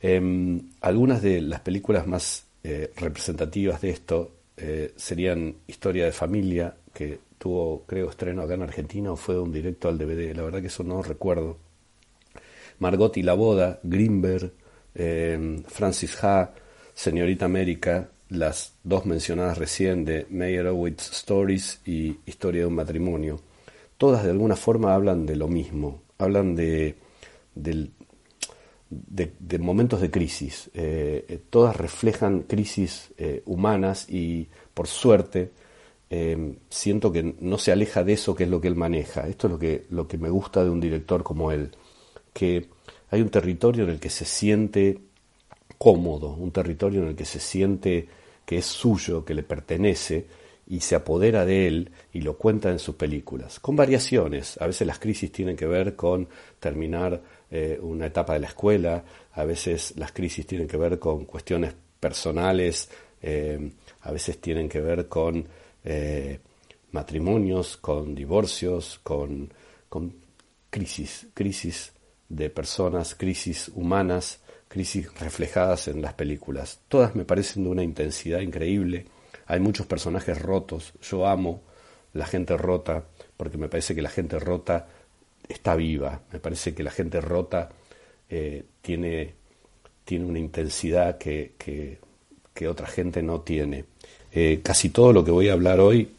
Em, 0.00 0.70
algunas 0.80 1.22
de 1.22 1.40
las 1.40 1.60
películas 1.60 2.06
más 2.06 2.46
eh, 2.62 2.92
representativas 2.96 3.80
de 3.80 3.90
esto 3.90 4.32
eh, 4.56 4.92
serían 4.96 5.56
Historia 5.66 6.06
de 6.06 6.12
Familia, 6.12 6.74
que 6.92 7.18
tuvo, 7.38 7.84
creo, 7.86 8.10
estreno 8.10 8.42
acá 8.42 8.54
en 8.54 8.62
Argentina 8.62 9.12
o 9.12 9.16
fue 9.16 9.38
un 9.38 9.52
directo 9.52 9.88
al 9.88 9.98
DVD, 9.98 10.34
la 10.34 10.42
verdad 10.42 10.60
que 10.60 10.68
eso 10.68 10.82
no 10.82 11.02
recuerdo. 11.02 11.58
Margot 12.78 13.16
y 13.16 13.22
la 13.22 13.34
boda, 13.34 13.80
Greenberg, 13.82 14.52
em, 14.94 15.62
Francis 15.64 16.22
Ha, 16.24 16.52
Señorita 16.94 17.44
América, 17.44 18.10
las 18.30 18.74
dos 18.82 19.06
mencionadas 19.06 19.58
recién 19.58 20.04
de 20.04 20.26
Meyerowitz 20.30 21.10
Stories 21.12 21.80
y 21.84 22.18
Historia 22.26 22.62
de 22.62 22.66
un 22.66 22.74
matrimonio, 22.74 23.40
todas 23.98 24.24
de 24.24 24.30
alguna 24.30 24.56
forma 24.56 24.94
hablan 24.94 25.26
de 25.26 25.36
lo 25.36 25.48
mismo, 25.48 26.02
hablan 26.18 26.54
de, 26.54 26.96
de, 27.54 27.88
momentos 29.58 30.00
de 30.00 30.10
crisis, 30.10 30.70
eh, 30.74 31.24
eh, 31.28 31.40
todas 31.50 31.76
reflejan 31.76 32.42
crisis 32.42 33.12
eh, 33.18 33.42
humanas 33.46 34.08
y 34.08 34.48
por 34.74 34.86
suerte 34.86 35.50
siento 36.70 37.10
que 37.10 37.34
no 37.40 37.58
se 37.58 37.72
aleja 37.72 38.04
de 38.04 38.12
eso 38.12 38.36
que 38.36 38.44
es 38.44 38.48
lo 38.48 38.60
que 38.60 38.68
él 38.68 38.76
maneja. 38.76 39.26
Esto 39.26 39.48
es 39.48 39.52
lo 39.52 39.58
que, 39.58 39.86
lo 39.90 40.06
que 40.06 40.18
me 40.18 40.30
gusta 40.30 40.62
de 40.62 40.70
un 40.70 40.78
director 40.78 41.24
como 41.24 41.50
él, 41.50 41.72
que 42.32 42.68
hay 43.10 43.22
un 43.22 43.28
territorio 43.28 43.82
en 43.82 43.90
el 43.90 43.98
que 43.98 44.08
se 44.08 44.24
siente 44.24 45.00
cómodo, 45.78 46.34
un 46.34 46.52
territorio 46.52 47.02
en 47.02 47.08
el 47.08 47.16
que 47.16 47.24
se 47.24 47.40
siente 47.40 48.06
que 48.44 48.58
es 48.58 48.66
suyo, 48.66 49.24
que 49.24 49.34
le 49.34 49.42
pertenece, 49.42 50.26
y 50.66 50.80
se 50.80 50.96
apodera 50.96 51.44
de 51.44 51.68
él 51.68 51.90
y 52.12 52.22
lo 52.22 52.36
cuenta 52.36 52.70
en 52.70 52.78
sus 52.78 52.96
películas, 52.96 53.60
con 53.60 53.76
variaciones. 53.76 54.60
A 54.60 54.66
veces 54.66 54.86
las 54.86 54.98
crisis 54.98 55.30
tienen 55.30 55.56
que 55.56 55.66
ver 55.66 55.94
con 55.94 56.28
terminar 56.58 57.22
eh, 57.50 57.78
una 57.80 58.06
etapa 58.06 58.32
de 58.34 58.40
la 58.40 58.48
escuela, 58.48 59.04
a 59.32 59.44
veces 59.44 59.94
las 59.96 60.12
crisis 60.12 60.46
tienen 60.46 60.66
que 60.66 60.76
ver 60.76 60.98
con 60.98 61.24
cuestiones 61.24 61.74
personales, 62.00 62.90
eh, 63.22 63.70
a 64.02 64.12
veces 64.12 64.40
tienen 64.40 64.68
que 64.68 64.80
ver 64.80 65.08
con 65.08 65.46
eh, 65.84 66.40
matrimonios, 66.92 67.76
con 67.76 68.14
divorcios, 68.14 69.00
con, 69.02 69.52
con 69.88 70.12
crisis, 70.70 71.28
crisis 71.32 71.92
de 72.28 72.50
personas, 72.50 73.14
crisis 73.14 73.70
humanas, 73.74 74.40
crisis 74.68 75.08
reflejadas 75.20 75.88
en 75.88 76.02
las 76.02 76.14
películas. 76.14 76.80
Todas 76.88 77.14
me 77.14 77.24
parecen 77.24 77.64
de 77.64 77.70
una 77.70 77.84
intensidad 77.84 78.40
increíble. 78.40 79.06
Hay 79.46 79.60
muchos 79.60 79.86
personajes 79.86 80.40
rotos. 80.40 80.92
Yo 81.02 81.26
amo 81.26 81.62
la 82.12 82.26
gente 82.26 82.56
rota 82.56 83.04
porque 83.36 83.58
me 83.58 83.68
parece 83.68 83.94
que 83.94 84.02
la 84.02 84.10
gente 84.10 84.38
rota 84.38 84.86
está 85.48 85.74
viva. 85.76 86.20
Me 86.32 86.40
parece 86.40 86.74
que 86.74 86.82
la 86.82 86.90
gente 86.90 87.20
rota 87.20 87.68
eh, 88.28 88.64
tiene, 88.80 89.34
tiene 90.04 90.24
una 90.24 90.38
intensidad 90.38 91.18
que, 91.18 91.52
que, 91.58 91.98
otra 92.68 92.86
gente 92.86 93.22
no 93.22 93.42
tiene. 93.42 93.84
Eh, 94.32 94.60
casi 94.62 94.88
todo 94.88 95.12
lo 95.12 95.24
que 95.24 95.30
voy 95.30 95.48
a 95.48 95.52
hablar 95.52 95.78
hoy 95.78 96.10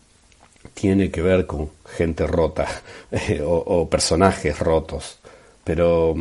tiene 0.74 1.10
que 1.10 1.22
ver 1.22 1.46
con 1.46 1.72
gente 1.86 2.27
rota 2.27 2.67
eh, 3.12 3.41
o, 3.41 3.55
o 3.55 3.89
personajes 3.89 4.57
rotos. 4.60 5.19
Pero 5.63 6.15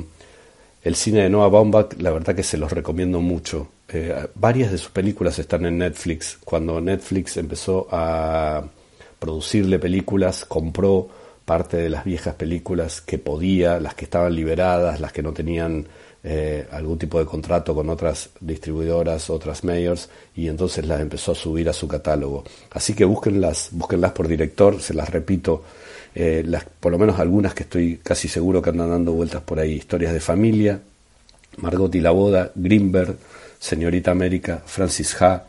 el 0.83 0.97
cine 0.97 1.23
de 1.23 1.31
Noah 1.31 1.49
Baumbach, 1.49 1.93
la 1.99 2.11
verdad 2.11 2.35
que 2.35 2.43
se 2.43 2.57
los 2.57 2.73
recomiendo 2.73 3.21
mucho. 3.21 3.69
Eh, 3.89 4.27
varias 4.35 4.73
de 4.73 4.79
sus 4.79 4.91
películas 4.91 5.39
están 5.39 5.67
en 5.67 5.79
Netflix. 5.79 6.39
Cuando 6.45 6.81
Netflix 6.81 7.37
empezó 7.37 7.87
a 7.91 8.65
producirle 9.19 9.79
películas, 9.79 10.45
compró 10.45 11.09
parte 11.45 11.77
de 11.77 11.89
las 11.89 12.05
viejas 12.05 12.35
películas 12.35 13.01
que 13.01 13.19
podía, 13.19 13.79
las 13.81 13.95
que 13.95 14.05
estaban 14.05 14.35
liberadas, 14.35 15.01
las 15.01 15.13
que 15.13 15.23
no 15.23 15.33
tenían 15.33 15.87
eh, 16.25 16.67
algún 16.73 16.99
tipo 16.99 17.21
de 17.21 17.25
contrato 17.25 17.73
con 17.73 17.89
otras 17.89 18.31
distribuidoras, 18.41 19.31
otras 19.31 19.63
mayors, 19.63 20.09
y 20.35 20.49
entonces 20.49 20.85
las 20.85 21.01
empezó 21.01 21.33
a 21.33 21.35
subir 21.37 21.69
a 21.69 21.73
su 21.73 21.87
catálogo. 21.87 22.43
Así 22.73 22.95
que 22.95 23.05
búsquenlas, 23.05 23.69
búsquenlas 23.71 24.11
por 24.11 24.27
director, 24.27 24.83
se 24.83 24.93
las 24.93 25.09
repito, 25.09 25.63
eh, 26.17 26.43
las, 26.45 26.65
por 26.65 26.91
lo 26.91 26.99
menos 26.99 27.21
algunas 27.21 27.55
que 27.55 27.63
estoy 27.63 28.01
casi 28.03 28.27
seguro 28.27 28.61
que 28.61 28.71
andan 28.71 28.91
dando 28.91 29.13
vueltas 29.13 29.43
por 29.43 29.61
ahí, 29.61 29.75
historias 29.75 30.13
de 30.13 30.21
familia, 30.21 30.81
Margot 31.59 31.95
y 31.95 32.01
la 32.01 32.11
boda, 32.11 32.51
Greenberg, 32.57 33.17
Señorita 33.59 34.11
América, 34.11 34.63
Francis 34.65 35.21
Ha, 35.23 35.45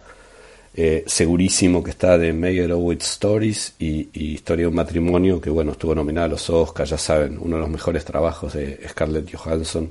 eh, 0.73 1.03
segurísimo 1.07 1.83
que 1.83 1.91
está 1.91 2.17
de 2.17 2.33
Meyerowitz 2.33 3.03
Stories 3.05 3.73
y, 3.79 4.09
Historia 4.13 4.63
de 4.63 4.69
un 4.69 4.75
matrimonio, 4.75 5.41
que 5.41 5.49
bueno, 5.49 5.71
estuvo 5.71 5.95
nominada 5.95 6.25
a 6.27 6.29
los 6.29 6.49
Oscars, 6.49 6.91
ya 6.91 6.97
saben, 6.97 7.37
uno 7.41 7.55
de 7.55 7.61
los 7.61 7.69
mejores 7.69 8.05
trabajos 8.05 8.53
de 8.53 8.79
Scarlett 8.87 9.33
Johansson, 9.33 9.89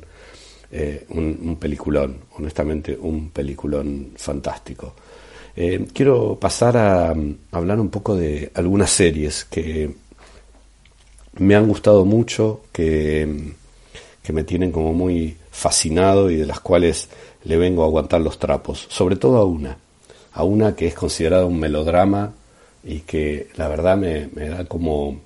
eh, 0.70 1.04
un, 1.10 1.56
peliculón, 1.60 2.18
honestamente 2.36 2.96
un 3.00 3.30
peliculón 3.30 4.12
fantástico. 4.16 4.94
quiero 5.92 6.38
pasar 6.38 6.76
a 6.76 7.14
hablar 7.52 7.80
un 7.80 7.88
poco 7.88 8.14
de 8.14 8.50
algunas 8.54 8.90
series 8.90 9.44
que 9.46 9.90
me 11.38 11.54
han 11.54 11.66
gustado 11.66 12.04
mucho, 12.04 12.62
que, 12.72 13.52
que 14.22 14.32
me 14.32 14.44
tienen 14.44 14.72
como 14.72 14.92
muy 14.92 15.36
fascinado 15.50 16.30
y 16.30 16.36
de 16.36 16.46
las 16.46 16.60
cuales 16.60 17.08
le 17.46 17.56
vengo 17.56 17.82
a 17.82 17.86
aguantar 17.86 18.20
los 18.20 18.38
trapos, 18.38 18.86
sobre 18.90 19.16
todo 19.16 19.38
a 19.38 19.44
una, 19.44 19.78
a 20.32 20.42
una 20.42 20.74
que 20.74 20.88
es 20.88 20.94
considerada 20.94 21.44
un 21.46 21.60
melodrama 21.60 22.32
y 22.82 23.00
que 23.00 23.48
la 23.56 23.68
verdad 23.68 23.96
me, 23.96 24.28
me 24.34 24.48
da 24.48 24.64
como, 24.64 25.20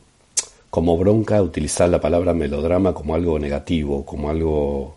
como 0.69 0.99
bronca 0.99 1.43
utilizar 1.43 1.89
la 1.89 2.01
palabra 2.01 2.35
melodrama 2.35 2.93
como 2.93 3.15
algo 3.15 3.39
negativo, 3.39 4.05
como 4.05 4.29
algo, 4.29 4.97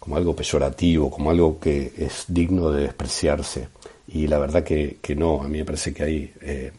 como 0.00 0.16
algo 0.16 0.34
peyorativo, 0.34 1.10
como 1.10 1.30
algo 1.30 1.60
que 1.60 1.92
es 1.96 2.24
digno 2.26 2.70
de 2.70 2.82
despreciarse. 2.82 3.68
Y 4.08 4.26
la 4.26 4.38
verdad 4.38 4.64
que, 4.64 4.98
que 5.00 5.14
no, 5.14 5.42
a 5.42 5.48
mí 5.48 5.58
me 5.58 5.64
parece 5.64 5.94
que 5.94 6.02
hay 6.02 6.32
eh, 6.40 6.72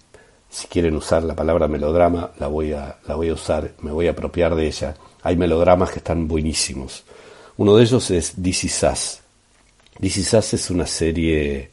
si 0.50 0.68
quieren 0.68 0.96
usar 0.96 1.24
la 1.24 1.36
palabra 1.36 1.68
melodrama, 1.68 2.32
la 2.40 2.48
voy 2.48 2.74
a, 2.74 2.98
la 3.08 3.16
voy 3.16 3.30
a 3.30 3.34
usar, 3.34 3.72
me 3.82 3.92
voy 3.92 4.08
a 4.08 4.12
apropiar 4.12 4.56
de 4.56 4.68
ella. 4.68 4.96
Hay 5.22 5.38
melodramas 5.38 5.92
que 5.92 6.00
están 6.00 6.28
buenísimos. 6.28 7.04
Uno 7.58 7.76
de 7.76 7.84
ellos 7.84 8.10
es 8.12 8.34
This 8.42 8.64
Is. 8.64 9.22
This 10.00 10.18
Is 10.18 10.34
es 10.34 10.70
una 10.70 10.86
serie 10.86 11.70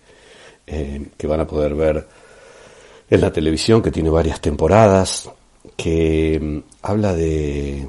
eh, 0.67 1.07
que 1.17 1.27
van 1.27 1.41
a 1.41 1.47
poder 1.47 1.75
ver 1.75 2.07
en 3.09 3.21
la 3.21 3.33
televisión, 3.33 3.83
que 3.83 3.91
tiene 3.91 4.11
varias 4.11 4.41
temporadas, 4.41 5.31
que 5.77 6.39
mm, 6.41 6.59
habla 6.83 7.15
de, 7.15 7.87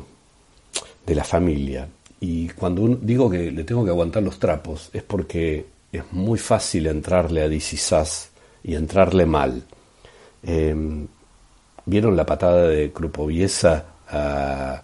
de 1.05 1.15
la 1.15 1.23
familia. 1.23 1.87
Y 2.19 2.49
cuando 2.49 2.97
digo 3.01 3.29
que 3.29 3.51
le 3.51 3.63
tengo 3.63 3.83
que 3.83 3.91
aguantar 3.91 4.23
los 4.23 4.39
trapos, 4.39 4.89
es 4.93 5.03
porque 5.03 5.65
es 5.91 6.03
muy 6.11 6.37
fácil 6.37 6.87
entrarle 6.87 7.43
a 7.43 7.49
This 7.49 7.73
Is 7.73 8.29
y 8.63 8.75
entrarle 8.75 9.25
mal 9.25 9.63
Em, 10.43 11.07
¿Vieron 11.85 12.17
la 12.17 12.25
patada 12.25 12.67
de 12.67 12.91
Krupoviesa 12.91 13.85
a, 14.09 14.81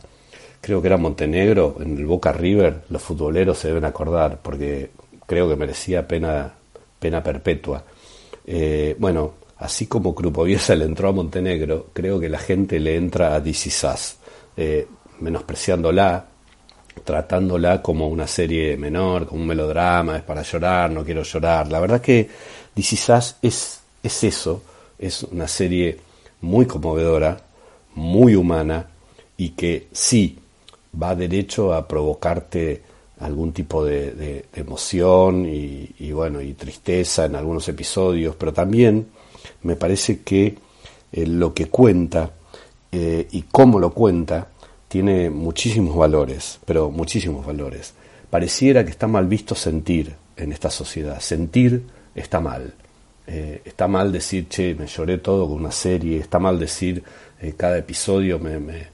creo 0.61 0.81
que 0.81 0.87
era 0.87 0.97
Montenegro, 0.97 1.77
en 1.81 1.97
el 1.97 2.05
Boca 2.05 2.31
River? 2.31 2.83
Los 2.89 3.01
futboleros 3.01 3.57
se 3.57 3.69
deben 3.69 3.85
acordar, 3.85 4.39
porque 4.41 4.91
creo 5.25 5.49
que 5.49 5.55
merecía 5.55 6.07
pena, 6.07 6.51
pena 6.99 7.23
perpetua. 7.23 7.83
Eh, 8.45 8.95
bueno, 8.99 9.33
así 9.57 9.87
como 9.87 10.13
Krupoviesa 10.13 10.75
le 10.75 10.85
entró 10.85 11.09
a 11.09 11.13
Montenegro, 11.13 11.87
creo 11.93 12.19
que 12.19 12.29
la 12.29 12.39
gente 12.39 12.79
le 12.79 12.95
entra 12.95 13.35
a 13.35 13.39
Disisas, 13.39 14.17
eh, 14.57 14.87
menospreciándola, 15.19 16.25
tratándola 17.03 17.81
como 17.81 18.07
una 18.07 18.27
serie 18.27 18.77
menor, 18.77 19.27
como 19.27 19.41
un 19.41 19.47
melodrama, 19.47 20.17
es 20.17 20.23
para 20.23 20.43
llorar, 20.43 20.91
no 20.91 21.03
quiero 21.03 21.23
llorar. 21.23 21.67
La 21.69 21.79
verdad 21.79 22.01
que 22.01 22.29
Disisas 22.75 23.37
es, 23.41 23.81
es 24.01 24.23
eso, 24.23 24.61
es 24.99 25.23
una 25.23 25.47
serie 25.47 25.97
muy 26.41 26.65
conmovedora, 26.65 27.41
muy 27.95 28.35
humana 28.35 28.87
y 29.37 29.49
que 29.49 29.87
sí 29.91 30.37
va 31.01 31.15
derecho 31.15 31.73
a 31.73 31.87
provocarte 31.87 32.81
algún 33.19 33.53
tipo 33.53 33.85
de, 33.85 34.45
emoción 34.53 35.45
y, 35.45 36.11
bueno 36.11 36.41
y 36.41 36.53
tristeza 36.53 37.25
en 37.25 37.35
algunos 37.35 37.67
episodios, 37.69 38.35
pero 38.35 38.53
también 38.53 39.07
me 39.63 39.75
parece 39.75 40.21
que 40.21 40.55
eh, 41.11 41.25
lo 41.25 41.53
que 41.53 41.67
cuenta 41.67 42.31
eh, 42.91 43.27
y 43.31 43.43
cómo 43.43 43.79
lo 43.79 43.91
cuenta 43.91 44.47
tiene 44.87 45.29
muchísimos 45.29 45.95
valores, 45.95 46.59
pero 46.65 46.91
muchísimos 46.91 47.45
valores. 47.45 47.93
pareciera 48.29 48.83
que 48.83 48.91
está 48.91 49.07
mal 49.07 49.27
visto 49.27 49.55
sentir 49.55 50.15
en 50.35 50.51
esta 50.51 50.69
sociedad. 50.69 51.19
Sentir 51.19 51.83
está 52.15 52.39
mal. 52.39 52.73
Eh, 53.27 53.61
está 53.63 53.87
mal 53.87 54.11
decir, 54.11 54.47
che, 54.49 54.75
me 54.75 54.87
lloré 54.87 55.19
todo 55.19 55.47
con 55.47 55.57
una 55.57 55.71
serie, 55.71 56.17
está 56.17 56.39
mal 56.39 56.59
decir, 56.59 57.03
cada 57.57 57.77
episodio 57.77 58.39
me, 58.39 58.59
me, 58.59 58.87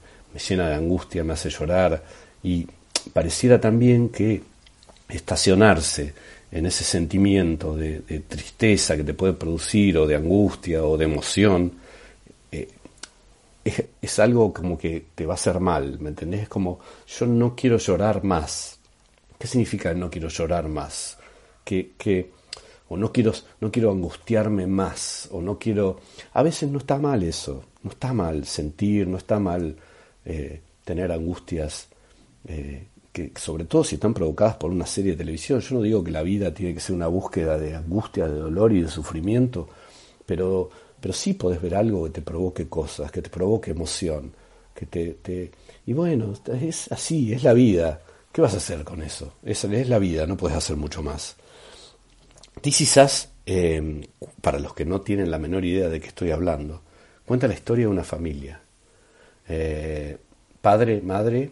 llena 0.48 0.68
de 0.68 0.74
angustia, 0.74 1.22
me 1.24 1.34
hace 1.34 1.50
llorar, 1.50 2.02
y 2.42 2.66
pareciera 3.12 3.60
también 3.60 4.08
que 4.08 4.42
estacionarse 5.08 6.14
en 6.52 6.66
ese 6.66 6.84
sentimiento 6.84 7.76
de, 7.76 8.00
tristeza 8.28 8.96
que 8.96 9.04
te 9.04 9.14
puede 9.14 9.34
producir, 9.34 9.96
o 9.98 10.06
de 10.06 10.16
angustia, 10.16 10.84
o 10.84 10.96
de 10.96 11.04
emoción, 11.04 11.72
eh, 12.50 12.68
es, 13.64 13.84
es, 14.00 14.18
algo 14.18 14.52
como 14.52 14.76
que 14.76 15.04
te 15.14 15.26
va 15.26 15.34
a 15.34 15.36
hacer 15.36 15.60
mal, 15.60 15.98
¿me 16.00 16.08
entendés? 16.08 16.42
Es 16.42 16.48
como, 16.48 16.80
yo 17.06 17.26
no 17.26 17.54
quiero 17.54 17.78
llorar 17.78 18.24
más. 18.24 18.78
¿Qué 19.38 19.46
significa 19.46 19.94
no 19.94 20.10
quiero 20.10 20.28
llorar 20.28 20.68
más? 20.68 21.18
Que, 21.64 21.92
que 21.96 22.30
o 22.90 22.96
no 22.96 23.12
quiero, 23.12 23.32
no 23.60 23.70
quiero 23.70 23.92
angustiarme 23.92 24.66
más, 24.66 25.28
o 25.30 25.40
no 25.40 25.58
quiero... 25.58 26.00
A 26.32 26.42
veces 26.42 26.68
no 26.68 26.78
está 26.78 26.98
mal 26.98 27.22
eso, 27.22 27.64
no 27.84 27.90
está 27.90 28.12
mal 28.12 28.44
sentir, 28.44 29.06
no 29.06 29.16
está 29.16 29.38
mal 29.38 29.76
eh, 30.24 30.60
tener 30.84 31.12
angustias, 31.12 31.86
eh, 32.46 32.86
que 33.12 33.32
sobre 33.36 33.64
todo 33.64 33.82
si 33.82 33.96
están 33.96 34.14
provocadas 34.14 34.56
por 34.56 34.70
una 34.70 34.86
serie 34.86 35.12
de 35.12 35.18
televisión. 35.18 35.60
Yo 35.60 35.76
no 35.76 35.82
digo 35.82 36.04
que 36.04 36.10
la 36.10 36.22
vida 36.22 36.54
tiene 36.54 36.74
que 36.74 36.80
ser 36.80 36.94
una 36.94 37.08
búsqueda 37.08 37.58
de 37.58 37.74
angustia, 37.74 38.28
de 38.28 38.38
dolor 38.38 38.72
y 38.72 38.82
de 38.82 38.88
sufrimiento, 38.88 39.68
pero, 40.24 40.70
pero 41.00 41.12
sí 41.12 41.34
podés 41.34 41.60
ver 41.60 41.74
algo 41.74 42.04
que 42.04 42.10
te 42.10 42.22
provoque 42.22 42.68
cosas, 42.68 43.10
que 43.10 43.22
te 43.22 43.30
provoque 43.30 43.72
emoción, 43.72 44.32
que 44.74 44.86
te... 44.86 45.50
Y 45.86 45.92
bueno, 45.92 46.34
es 46.60 46.90
así, 46.92 47.32
es 47.32 47.42
la 47.42 47.52
vida. 47.52 48.00
¿Qué 48.32 48.40
vas 48.40 48.54
a 48.54 48.58
hacer 48.58 48.84
con 48.84 49.02
eso? 49.02 49.34
Es, 49.42 49.64
es 49.64 49.88
la 49.88 49.98
vida, 49.98 50.26
no 50.26 50.36
puedes 50.36 50.56
hacer 50.56 50.76
mucho 50.76 51.02
más. 51.02 51.36
This 52.62 53.28
em, 53.46 54.02
para 54.40 54.58
los 54.58 54.74
que 54.74 54.84
no 54.84 55.00
tienen 55.00 55.30
la 55.30 55.38
menor 55.38 55.64
idea 55.64 55.88
de 55.88 56.00
qué 56.00 56.08
estoy 56.08 56.30
hablando, 56.30 56.82
cuenta 57.24 57.48
la 57.48 57.54
historia 57.54 57.86
de 57.86 57.90
una 57.90 58.04
familia. 58.04 58.60
Eh, 59.48 60.16
padre, 60.60 61.00
madre, 61.00 61.50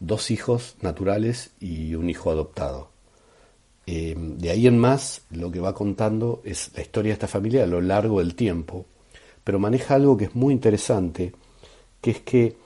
dos 0.00 0.30
hijos 0.30 0.76
naturales 0.80 1.50
y 1.60 1.94
un 1.94 2.10
hijo 2.10 2.30
adoptado. 2.30 2.90
Em, 3.86 4.38
de 4.38 4.50
ahí 4.50 4.66
en 4.66 4.78
más, 4.78 5.22
lo 5.30 5.50
que 5.50 5.60
va 5.60 5.74
contando 5.74 6.42
es 6.44 6.70
la 6.74 6.82
historia 6.82 7.10
de 7.10 7.14
esta 7.14 7.28
familia 7.28 7.64
a 7.64 7.66
lo 7.66 7.80
largo 7.80 8.20
del 8.20 8.34
tiempo, 8.34 8.86
pero 9.44 9.58
maneja 9.58 9.94
algo 9.94 10.16
que 10.16 10.26
es 10.26 10.34
muy 10.34 10.52
interesante, 10.54 11.32
que 12.00 12.10
es 12.10 12.20
que 12.20 12.56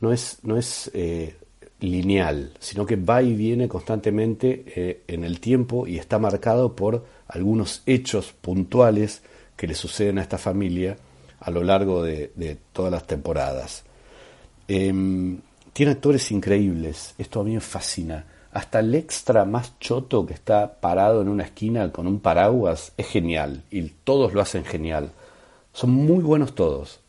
no 0.00 0.12
es, 0.12 0.38
no 0.42 0.56
es 0.56 0.90
eh, 0.94 1.36
lineal, 1.80 2.52
sino 2.58 2.86
que 2.86 2.96
va 2.96 3.22
y 3.22 3.34
viene 3.34 3.68
constantemente 3.68 4.64
eh, 4.76 5.02
en 5.08 5.24
el 5.24 5.40
tiempo 5.40 5.86
y 5.86 5.98
está 5.98 6.18
marcado 6.18 6.74
por 6.76 7.04
algunos 7.28 7.82
hechos 7.86 8.32
puntuales 8.32 9.22
que 9.56 9.66
le 9.66 9.74
suceden 9.74 10.18
a 10.18 10.22
esta 10.22 10.38
familia 10.38 10.96
a 11.40 11.50
lo 11.50 11.62
largo 11.62 12.02
de, 12.02 12.58
todas 12.72 12.92
las 12.92 13.06
temporadas. 13.06 13.84
Em, 14.66 15.40
tiene 15.74 15.92
actores 15.92 16.30
increíbles, 16.30 17.14
esto 17.18 17.40
a 17.40 17.44
mí 17.44 17.52
me 17.52 17.60
fascina. 17.60 18.24
Hasta 18.52 18.78
el 18.80 18.94
extra 18.94 19.44
más 19.44 19.78
choto 19.78 20.24
que 20.24 20.32
está 20.32 20.80
parado 20.80 21.20
en 21.20 21.28
una 21.28 21.44
esquina 21.44 21.92
con 21.92 22.06
un 22.06 22.20
paraguas 22.20 22.92
es 22.96 23.06
genial 23.06 23.64
y 23.70 23.82
todos 23.82 24.32
lo 24.32 24.40
hacen 24.40 24.64
genial. 24.64 25.10
Son 25.72 25.90
muy 25.90 26.22
buenos 26.22 26.54
todos 26.54 27.00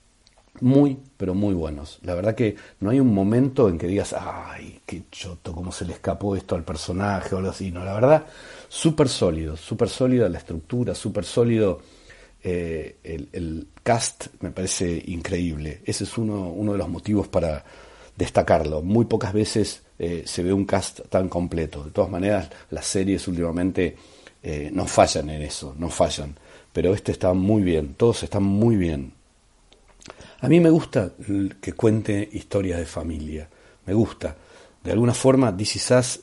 muy, 0.61 0.97
pero 1.17 1.33
muy 1.33 1.53
buenos. 1.53 1.99
La 2.03 2.15
verdad 2.15 2.35
que 2.35 2.55
no 2.79 2.89
hay 2.89 2.99
un 2.99 3.13
momento 3.13 3.69
en 3.69 3.77
que 3.77 3.87
digas, 3.87 4.13
ay, 4.13 4.79
qué 4.85 5.03
choto, 5.11 5.53
cómo 5.53 5.71
se 5.71 5.85
le 5.85 5.93
escapó 5.93 6.35
esto 6.35 6.55
al 6.55 6.63
personaje 6.63 7.35
o 7.35 7.39
algo 7.39 7.49
así. 7.49 7.71
No, 7.71 7.83
la 7.83 7.93
verdad, 7.93 8.25
súper 8.69 9.09
sólido, 9.09 9.57
súper 9.57 9.89
sólida 9.89 10.29
la 10.29 10.37
estructura, 10.37 10.95
súper 10.95 11.25
sólido 11.25 11.81
eh, 12.43 12.97
el, 13.03 13.67
cast, 13.83 14.27
me 14.41 14.51
parece 14.51 15.03
increíble. 15.07 15.81
Ese 15.85 16.05
es 16.05 16.17
uno, 16.17 16.49
uno 16.49 16.71
de 16.71 16.77
los 16.77 16.89
motivos 16.89 17.27
para 17.27 17.63
destacarlo. 18.15 18.81
Muy 18.81 19.05
pocas 19.05 19.33
veces 19.33 19.83
eh, 19.99 20.23
se 20.25 20.43
ve 20.43 20.53
un 20.53 20.65
cast 20.65 21.01
tan 21.09 21.29
completo. 21.29 21.83
De 21.83 21.91
todas 21.91 22.09
maneras, 22.09 22.49
las 22.69 22.85
series 22.85 23.27
últimamente 23.27 23.95
eh, 24.43 24.69
no 24.73 24.85
fallan 24.85 25.29
en 25.29 25.41
eso, 25.41 25.75
no 25.77 25.89
fallan. 25.89 26.35
Pero 26.71 26.93
este 26.93 27.11
está 27.11 27.33
muy 27.33 27.63
bien, 27.63 27.95
todos 27.95 28.23
están 28.23 28.43
muy 28.43 28.75
bien. 28.75 29.13
A 30.41 30.47
mí 30.47 30.59
me 30.59 30.69
gusta 30.69 31.13
que 31.61 31.73
cuente 31.73 32.29
historias 32.33 32.77
de 32.79 32.85
familia, 32.85 33.49
me 33.85 33.93
gusta. 33.93 34.35
De 34.83 34.91
alguna 34.91 35.13
forma, 35.13 35.55
This 35.55 35.77
Is 35.77 36.19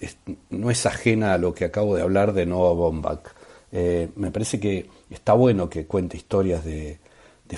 no 0.50 0.70
es 0.70 0.86
ajena 0.86 1.34
a 1.34 1.38
lo 1.38 1.52
que 1.52 1.64
acabo 1.64 1.96
de 1.96 2.02
hablar 2.02 2.32
de 2.32 2.46
Noah 2.46 2.74
Baumbach. 2.74 3.20
Eh, 3.72 4.10
me 4.14 4.30
parece 4.30 4.60
que 4.60 4.88
está 5.10 5.32
bueno 5.32 5.68
que 5.68 5.86
cuente 5.86 6.16
historias 6.16 6.64
de, 6.64 6.98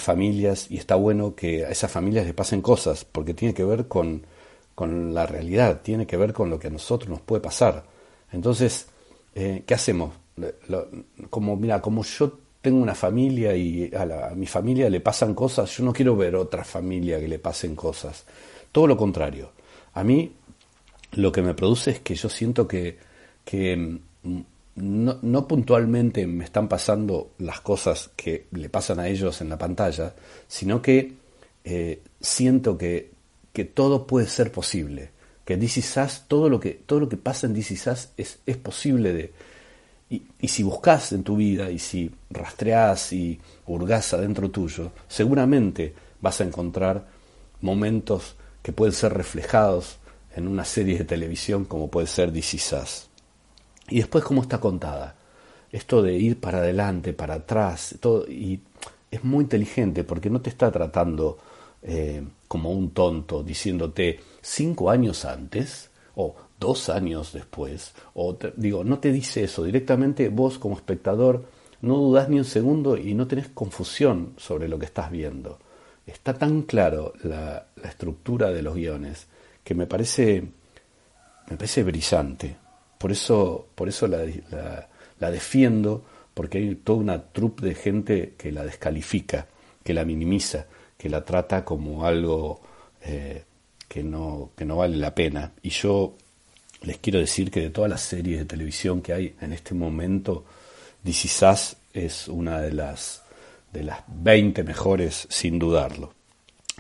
familias 0.02 0.70
y 0.70 0.76
está 0.76 0.94
bueno 0.94 1.34
que 1.34 1.64
a 1.64 1.70
esas 1.70 1.90
familias 1.90 2.26
les 2.26 2.34
pasen 2.34 2.62
cosas, 2.62 3.04
porque 3.04 3.34
tiene 3.34 3.54
que 3.54 3.64
ver 3.64 3.86
con, 3.88 4.26
con 4.74 5.14
la 5.14 5.26
realidad, 5.26 5.80
tiene 5.82 6.06
que 6.06 6.16
ver 6.16 6.32
con 6.32 6.50
lo 6.50 6.58
que 6.58 6.68
a 6.68 6.70
nosotros 6.70 7.08
nos 7.08 7.20
puede 7.20 7.40
pasar. 7.40 7.84
Entonces, 8.32 8.86
eh, 9.34 9.62
¿qué 9.66 9.74
hacemos? 9.74 10.14
Como, 11.30 11.56
mira, 11.56 11.80
como 11.80 12.02
yo 12.02 12.38
tengo 12.60 12.82
una 12.82 12.94
familia 12.94 13.54
y 13.54 13.90
a, 13.94 14.32
mi 14.34 14.46
familia 14.46 14.88
le 14.88 15.00
pasan 15.00 15.34
cosas, 15.34 15.70
yo 15.76 15.84
no 15.84 15.92
quiero 15.92 16.16
ver 16.16 16.34
otra 16.34 16.64
familia 16.64 17.20
que 17.20 17.28
le 17.28 17.38
pasen 17.38 17.76
cosas. 17.76 18.24
Todo 18.72 18.86
lo 18.86 18.96
contrario. 18.96 19.50
A 19.92 20.02
mí 20.02 20.32
lo 21.12 21.30
que 21.30 21.42
me 21.42 21.54
produce 21.54 21.92
es 21.92 22.00
que 22.00 22.14
yo 22.14 22.28
siento 22.28 22.66
que, 22.66 22.98
que 23.44 23.98
no, 24.76 25.46
puntualmente 25.46 26.26
me 26.26 26.44
están 26.44 26.68
pasando 26.68 27.30
las 27.38 27.60
cosas 27.60 28.10
que 28.16 28.46
le 28.52 28.68
pasan 28.68 28.98
a 28.98 29.08
ellos 29.08 29.40
en 29.40 29.48
la 29.48 29.58
pantalla, 29.58 30.14
sino 30.48 30.82
que 30.82 31.12
eh, 31.64 32.02
siento 32.20 32.76
que, 32.76 33.12
todo 33.72 34.06
puede 34.06 34.26
ser 34.26 34.50
posible. 34.50 35.10
Que 35.44 35.56
DC 35.56 35.82
Sass, 35.82 36.24
todo 36.26 36.48
lo 36.48 36.58
que, 36.58 36.70
todo 36.86 37.00
lo 37.00 37.08
que 37.08 37.16
pasa 37.16 37.46
en 37.46 37.54
DC 37.54 37.76
Sass 37.76 38.10
es, 38.16 38.38
posible 38.56 39.12
de, 39.12 39.32
y, 40.10 40.48
si 40.48 40.62
buscas 40.64 41.12
en 41.12 41.22
tu 41.22 41.36
vida 41.36 41.70
y 41.70 41.78
si 41.78 42.10
rastreás 42.30 43.12
y 43.12 43.38
hurgás 43.66 44.12
adentro 44.14 44.50
tuyo, 44.50 44.90
seguramente 45.06 45.94
vas 46.20 46.40
a 46.40 46.44
encontrar 46.44 47.06
momentos 47.60 48.34
que 48.62 48.72
pueden 48.72 48.94
ser 48.94 49.14
reflejados 49.14 49.98
en 50.34 50.48
una 50.48 50.64
serie 50.64 50.98
de 50.98 51.04
televisión 51.04 51.64
como 51.64 51.90
puede 51.90 52.08
ser 52.08 52.32
This 52.32 52.66
Y 53.88 53.98
después 53.98 54.24
cómo 54.24 54.42
está 54.42 54.58
contada. 54.58 55.16
Esto 55.70 56.02
de 56.02 56.14
ir 56.14 56.40
para 56.40 56.58
adelante, 56.58 57.12
para 57.12 57.34
atrás, 57.34 57.96
todo, 58.00 58.26
y 58.28 58.60
es 59.10 59.24
muy 59.24 59.42
inteligente 59.44 60.04
porque 60.04 60.30
no 60.30 60.40
te 60.40 60.50
está 60.50 60.70
tratando 60.70 61.38
eh, 61.82 62.22
como 62.48 62.70
un 62.70 62.90
tonto, 62.90 63.42
diciéndote 63.42 64.20
cinco 64.40 64.90
años 64.90 65.24
antes, 65.24 65.90
o 66.16 66.34
dos 66.58 66.88
años 66.88 67.32
después, 67.32 67.92
o 68.14 68.36
digo, 68.56 68.84
no 68.84 68.98
te 68.98 69.12
dice 69.12 69.44
eso, 69.44 69.64
directamente 69.64 70.28
vos 70.28 70.58
como 70.58 70.76
espectador 70.76 71.44
no 71.82 71.96
dudás 71.96 72.28
ni 72.28 72.38
un 72.38 72.44
segundo 72.44 72.96
y 72.96 73.14
no 73.14 73.26
tenés 73.26 73.48
confusión 73.48 74.34
sobre 74.38 74.68
lo 74.68 74.78
que 74.78 74.86
estás 74.86 75.10
viendo. 75.10 75.58
Está 76.06 76.34
tan 76.34 76.62
claro 76.62 77.12
la, 77.22 77.66
estructura 77.82 78.50
de 78.50 78.62
los 78.62 78.74
guiones 78.74 79.26
que 79.62 79.74
me 79.74 79.86
parece, 79.86 80.42
me 81.50 81.56
parece 81.56 81.82
brillante. 81.82 82.56
Por 83.04 83.12
eso, 83.12 83.66
por 83.74 83.90
eso 83.90 84.08
la, 84.08 85.30
defiendo, 85.30 86.02
porque 86.32 86.56
hay 86.56 86.74
toda 86.76 87.00
una 87.00 87.22
trupe 87.22 87.66
de 87.66 87.74
gente 87.74 88.32
que 88.38 88.50
la 88.50 88.64
descalifica, 88.64 89.46
que 89.82 89.92
la 89.92 90.06
minimiza, 90.06 90.64
que 90.96 91.10
la 91.10 91.22
trata 91.22 91.66
como 91.66 92.06
algo 92.06 92.62
eh, 93.02 93.44
que, 93.88 94.02
no, 94.02 94.52
que 94.56 94.64
no 94.64 94.78
vale 94.78 94.96
la 94.96 95.14
pena. 95.14 95.52
Y 95.60 95.68
yo 95.68 96.14
les 96.80 96.96
quiero 96.96 97.18
decir 97.18 97.50
que 97.50 97.60
de 97.60 97.68
todas 97.68 97.90
las 97.90 98.00
series 98.00 98.38
de 98.38 98.46
televisión 98.46 99.02
que 99.02 99.12
hay 99.12 99.34
en 99.38 99.52
este 99.52 99.74
momento, 99.74 100.46
This 101.04 101.44
es 101.92 102.26
una 102.28 102.58
de 102.62 102.72
las, 102.72 103.22
de 103.70 103.82
las 103.82 104.02
20 104.08 104.64
mejores 104.64 105.26
sin 105.28 105.58
dudarlo. 105.58 106.14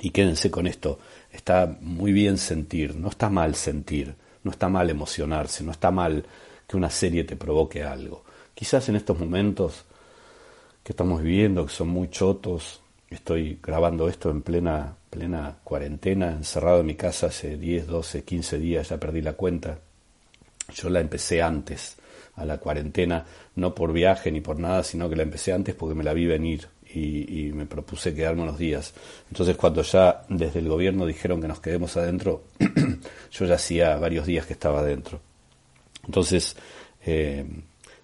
Y 0.00 0.08
quédense 0.08 0.50
con 0.50 0.66
esto, 0.66 0.98
está 1.30 1.76
muy 1.82 2.12
bien 2.14 2.38
sentir, 2.38 2.96
no 2.96 3.10
está 3.10 3.28
mal 3.28 3.54
sentir, 3.56 4.14
no 4.44 4.50
está 4.50 4.68
mal 4.68 4.88
emocionarse, 4.88 5.64
no 5.64 5.72
está 5.72 5.90
mal 5.90 6.24
que 6.68 6.76
una 6.76 6.90
serie 6.90 7.24
te 7.24 7.36
provoque 7.36 7.82
algo. 7.82 8.24
Quizás 8.54 8.88
en 8.88 8.96
estos 8.96 9.18
momentos 9.18 9.84
que 10.84 10.92
estamos 10.92 11.22
viviendo, 11.22 11.66
que 11.66 11.72
son 11.72 11.88
muy 11.88 12.08
chotos, 12.10 12.80
estoy 13.10 13.58
grabando 13.62 14.08
esto 14.08 14.30
en 14.30 14.42
plena, 14.42 14.94
plena 15.10 15.56
cuarentena, 15.64 16.32
encerrado 16.32 16.80
en 16.80 16.86
mi 16.86 16.94
casa 16.94 17.28
hace 17.28 17.56
10, 17.56 17.86
12, 17.86 18.22
15 18.22 18.58
días, 18.58 18.88
ya 18.90 18.98
perdí 18.98 19.22
la 19.22 19.32
cuenta, 19.32 19.78
yo 20.74 20.88
la 20.90 21.00
empecé 21.00 21.42
antes 21.42 21.96
a 22.36 22.44
la 22.44 22.58
cuarentena, 22.58 23.24
no 23.56 23.74
por 23.74 23.92
viaje 23.92 24.30
ni 24.30 24.40
por 24.40 24.58
nada, 24.58 24.82
sino 24.82 25.08
que 25.08 25.16
la 25.16 25.22
empecé 25.22 25.52
antes 25.52 25.74
porque 25.74 25.94
me 25.94 26.04
la 26.04 26.12
vi 26.12 26.26
venir 26.26 26.68
y, 26.94 27.52
me 27.54 27.66
propuse 27.66 28.14
quedarme 28.14 28.42
unos 28.42 28.58
días. 28.58 28.94
Entonces 29.30 29.56
cuando 29.56 29.82
ya 29.82 30.24
desde 30.28 30.60
el 30.60 30.68
gobierno 30.68 31.06
dijeron 31.06 31.40
que 31.40 31.48
nos 31.48 31.60
quedemos 31.60 31.96
adentro, 31.96 32.44
yo 33.32 33.44
ya 33.44 33.54
hacía 33.54 33.96
varios 33.96 34.26
días 34.26 34.46
que 34.46 34.52
estaba 34.52 34.80
adentro. 34.80 35.20
Entonces, 36.06 36.56
eh, 37.04 37.44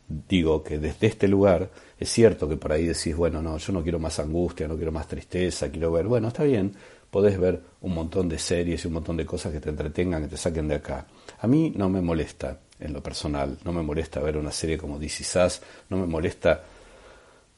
digo 0.09 0.62
que 0.62 0.79
desde 0.79 1.07
este 1.07 1.29
lugar 1.29 1.70
es 1.98 2.11
cierto 2.11 2.48
que 2.48 2.57
por 2.57 2.72
ahí 2.72 2.87
decís, 2.87 3.14
bueno, 3.14 3.42
no, 3.42 3.59
yo 3.59 3.72
no 3.72 3.83
quiero 3.83 3.98
más 3.98 4.18
angustia, 4.18 4.66
no 4.66 4.76
quiero 4.76 4.92
más 4.92 5.07
tristeza, 5.07 5.70
quiero 5.70 5.92
ver, 5.92 6.07
bueno, 6.07 6.29
está 6.29 6.44
bien, 6.44 6.72
podés 7.11 7.38
ver 7.38 7.61
un 7.83 7.94
montón 7.94 8.29
de 8.29 8.38
series 8.38 8.85
y 8.85 8.88
un 8.88 8.94
montón 8.94 9.16
de 9.16 9.26
cosas 9.26 9.53
que 9.53 9.61
te 9.61 9.68
entretengan, 9.68 10.22
que 10.22 10.29
te 10.29 10.37
saquen 10.37 10.68
de 10.68 10.76
acá. 10.76 11.07
A 11.40 11.46
mí 11.46 11.72
no 11.76 11.88
me 11.88 12.00
molesta 12.00 12.59
en 12.79 12.92
lo 12.92 13.03
personal, 13.03 13.59
no 13.64 13.72
me 13.72 13.83
molesta 13.83 14.20
ver 14.20 14.37
una 14.38 14.50
serie 14.53 14.79
como 14.79 14.98
DC 14.98 15.24
Sass, 15.24 15.62
no 15.90 15.98
me 15.98 16.07
molesta 16.07 16.64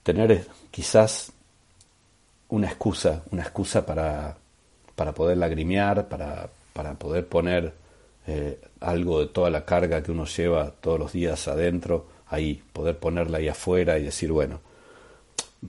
tener 0.02 0.32
eh, 0.32 0.44
quizás 0.70 1.32
una 2.48 2.66
excusa, 2.68 3.22
una 3.30 3.42
excusa 3.42 3.86
para, 3.86 4.36
para 4.94 5.12
poder 5.12 5.38
lagrimear, 5.38 6.08
para, 6.08 6.48
para 6.72 6.94
poder 6.94 7.26
poner 7.26 7.72
eh, 8.26 8.60
algo 8.80 9.20
de 9.20 9.26
toda 9.26 9.50
la 9.50 9.64
carga 9.64 10.02
que 10.02 10.12
uno 10.12 10.26
lleva 10.26 10.70
todos 10.70 10.98
los 10.98 11.12
días 11.12 11.48
adentro, 11.48 12.06
ahí, 12.28 12.62
poder 12.72 12.98
ponerla 12.98 13.38
ahí 13.38 13.48
afuera 13.48 13.98
y 13.98 14.04
decir, 14.04 14.32
bueno, 14.32 14.60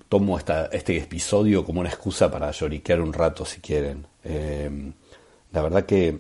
tomo 0.09 0.37
esta, 0.37 0.67
este 0.67 0.97
episodio 0.97 1.63
como 1.65 1.79
una 1.79 1.89
excusa 1.89 2.29
para 2.31 2.51
lloriquear 2.51 3.01
un 3.01 3.13
rato 3.13 3.45
si 3.45 3.61
quieren. 3.61 4.05
Eh, 4.23 4.69
la 5.51 5.61
verdad 5.61 5.85
que 5.85 6.19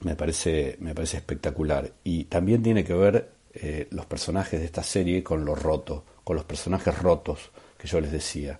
me 0.00 0.14
parece, 0.16 0.76
me 0.80 0.94
parece 0.94 1.16
espectacular. 1.16 1.90
Y 2.04 2.24
también 2.24 2.62
tiene 2.62 2.84
que 2.84 2.94
ver 2.94 3.30
eh, 3.54 3.88
los 3.90 4.06
personajes 4.06 4.60
de 4.60 4.66
esta 4.66 4.82
serie 4.82 5.22
con 5.22 5.44
lo 5.44 5.54
roto, 5.54 6.04
con 6.24 6.36
los 6.36 6.44
personajes 6.44 6.98
rotos 6.98 7.50
que 7.78 7.86
yo 7.86 8.00
les 8.00 8.10
decía. 8.10 8.58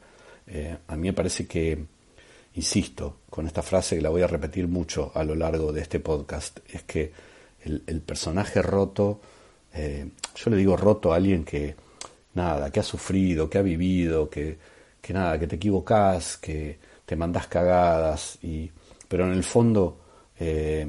a 0.87 0.97
mí 0.97 1.09
me 1.09 1.13
parece 1.13 1.47
que 1.47 1.87
insisto 2.55 3.17
con 3.31 3.47
esta 3.47 3.63
frase 3.63 3.97
que 3.97 4.03
la 4.03 4.11
voy 4.11 4.23
a 4.23 4.27
repetir 4.27 4.69
mucho 4.69 5.11
a 5.15 5.25
lo 5.25 5.35
largo 5.35 5.73
de 5.73 5.81
este 5.81 6.01
podcast, 6.01 6.61
es 6.73 6.83
que 6.85 7.13
el, 7.65 8.01
personaje 8.03 8.61
roto, 8.63 9.21
eh, 9.73 10.09
yo 10.37 10.51
le 10.51 10.57
digo 10.57 10.77
roto 10.77 11.13
a 11.13 11.17
alguien 11.17 11.45
que 11.45 11.75
nada, 12.35 12.71
que 12.71 12.81
ha 12.81 12.85
sufrido, 12.85 13.49
que 13.49 13.59
ha 13.59 13.63
vivido, 13.63 14.29
que, 14.29 14.59
que 15.01 15.13
nada, 15.13 15.39
que 15.39 15.47
te 15.47 15.57
equivocás, 15.57 16.37
que 16.37 16.79
te 17.07 17.17
mandás 17.17 17.47
cagadas, 17.47 18.39
y, 18.43 18.71
pero 19.09 19.27
en 19.27 19.33
el 19.33 19.45
fondo, 19.45 19.99
eh, 20.39 20.87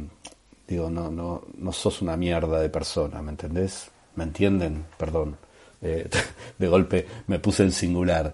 digo, 0.68 0.90
no, 0.90 1.10
no, 1.10 1.46
no 1.58 1.72
sos 1.72 2.02
una 2.02 2.18
mierda 2.18 2.60
de 2.60 2.70
persona, 2.70 3.22
¿me 3.22 3.32
entendés? 3.32 3.90
¿Me 4.16 4.26
entienden? 4.26 4.86
Perdón. 4.98 5.38
Eh, 5.86 6.10
de 6.58 6.68
golpe 6.68 7.06
me 7.28 7.40
puse 7.40 7.64
en 7.64 7.72
singular. 7.72 8.34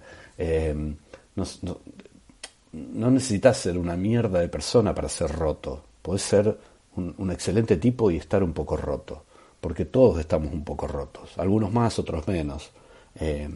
no, 1.36 1.46
no 2.72 3.12
necesitas 3.12 3.58
ser 3.58 3.78
una 3.78 3.96
mierda 3.98 4.40
de 4.40 4.48
persona 4.48 4.96
para 4.96 5.10
ser 5.10 5.32
roto. 5.32 5.84
Puedes 6.02 6.22
ser 6.22 6.58
un, 6.96 7.32
excelente 7.32 7.78
tipo 7.78 8.12
y 8.12 8.18
estar 8.18 8.44
un 8.44 8.54
poco 8.54 8.78
roto. 8.78 9.26
Porque 9.60 9.86
todos 9.86 10.20
estamos 10.20 10.52
un 10.54 10.64
poco 10.64 10.88
rotos. 10.88 11.38
Algunos 11.38 11.72
más, 11.72 12.00
otros 12.00 12.28
menos. 12.28 12.72
Eh, 13.20 13.50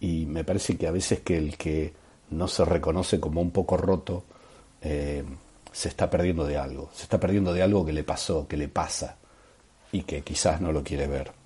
y 0.00 0.26
me 0.26 0.44
parece 0.44 0.76
que 0.76 0.86
a 0.86 0.90
veces 0.92 1.20
que 1.20 1.38
el 1.38 1.56
que 1.56 1.92
no 2.30 2.46
se 2.48 2.64
reconoce 2.64 3.18
como 3.18 3.40
un 3.40 3.50
poco 3.50 3.76
roto 3.76 4.24
eh, 4.82 5.24
se 5.72 5.88
está 5.88 6.10
perdiendo 6.10 6.44
de 6.44 6.58
algo. 6.58 6.90
Se 6.92 7.04
está 7.04 7.18
perdiendo 7.18 7.52
de 7.52 7.62
algo 7.62 7.86
que 7.86 7.92
le 7.92 8.04
pasó, 8.04 8.46
que 8.46 8.56
le 8.56 8.68
pasa 8.68 9.16
y 9.92 10.02
que 10.02 10.22
quizás 10.22 10.60
no 10.60 10.72
lo 10.72 10.82
quiere 10.82 11.06
ver. 11.06 11.37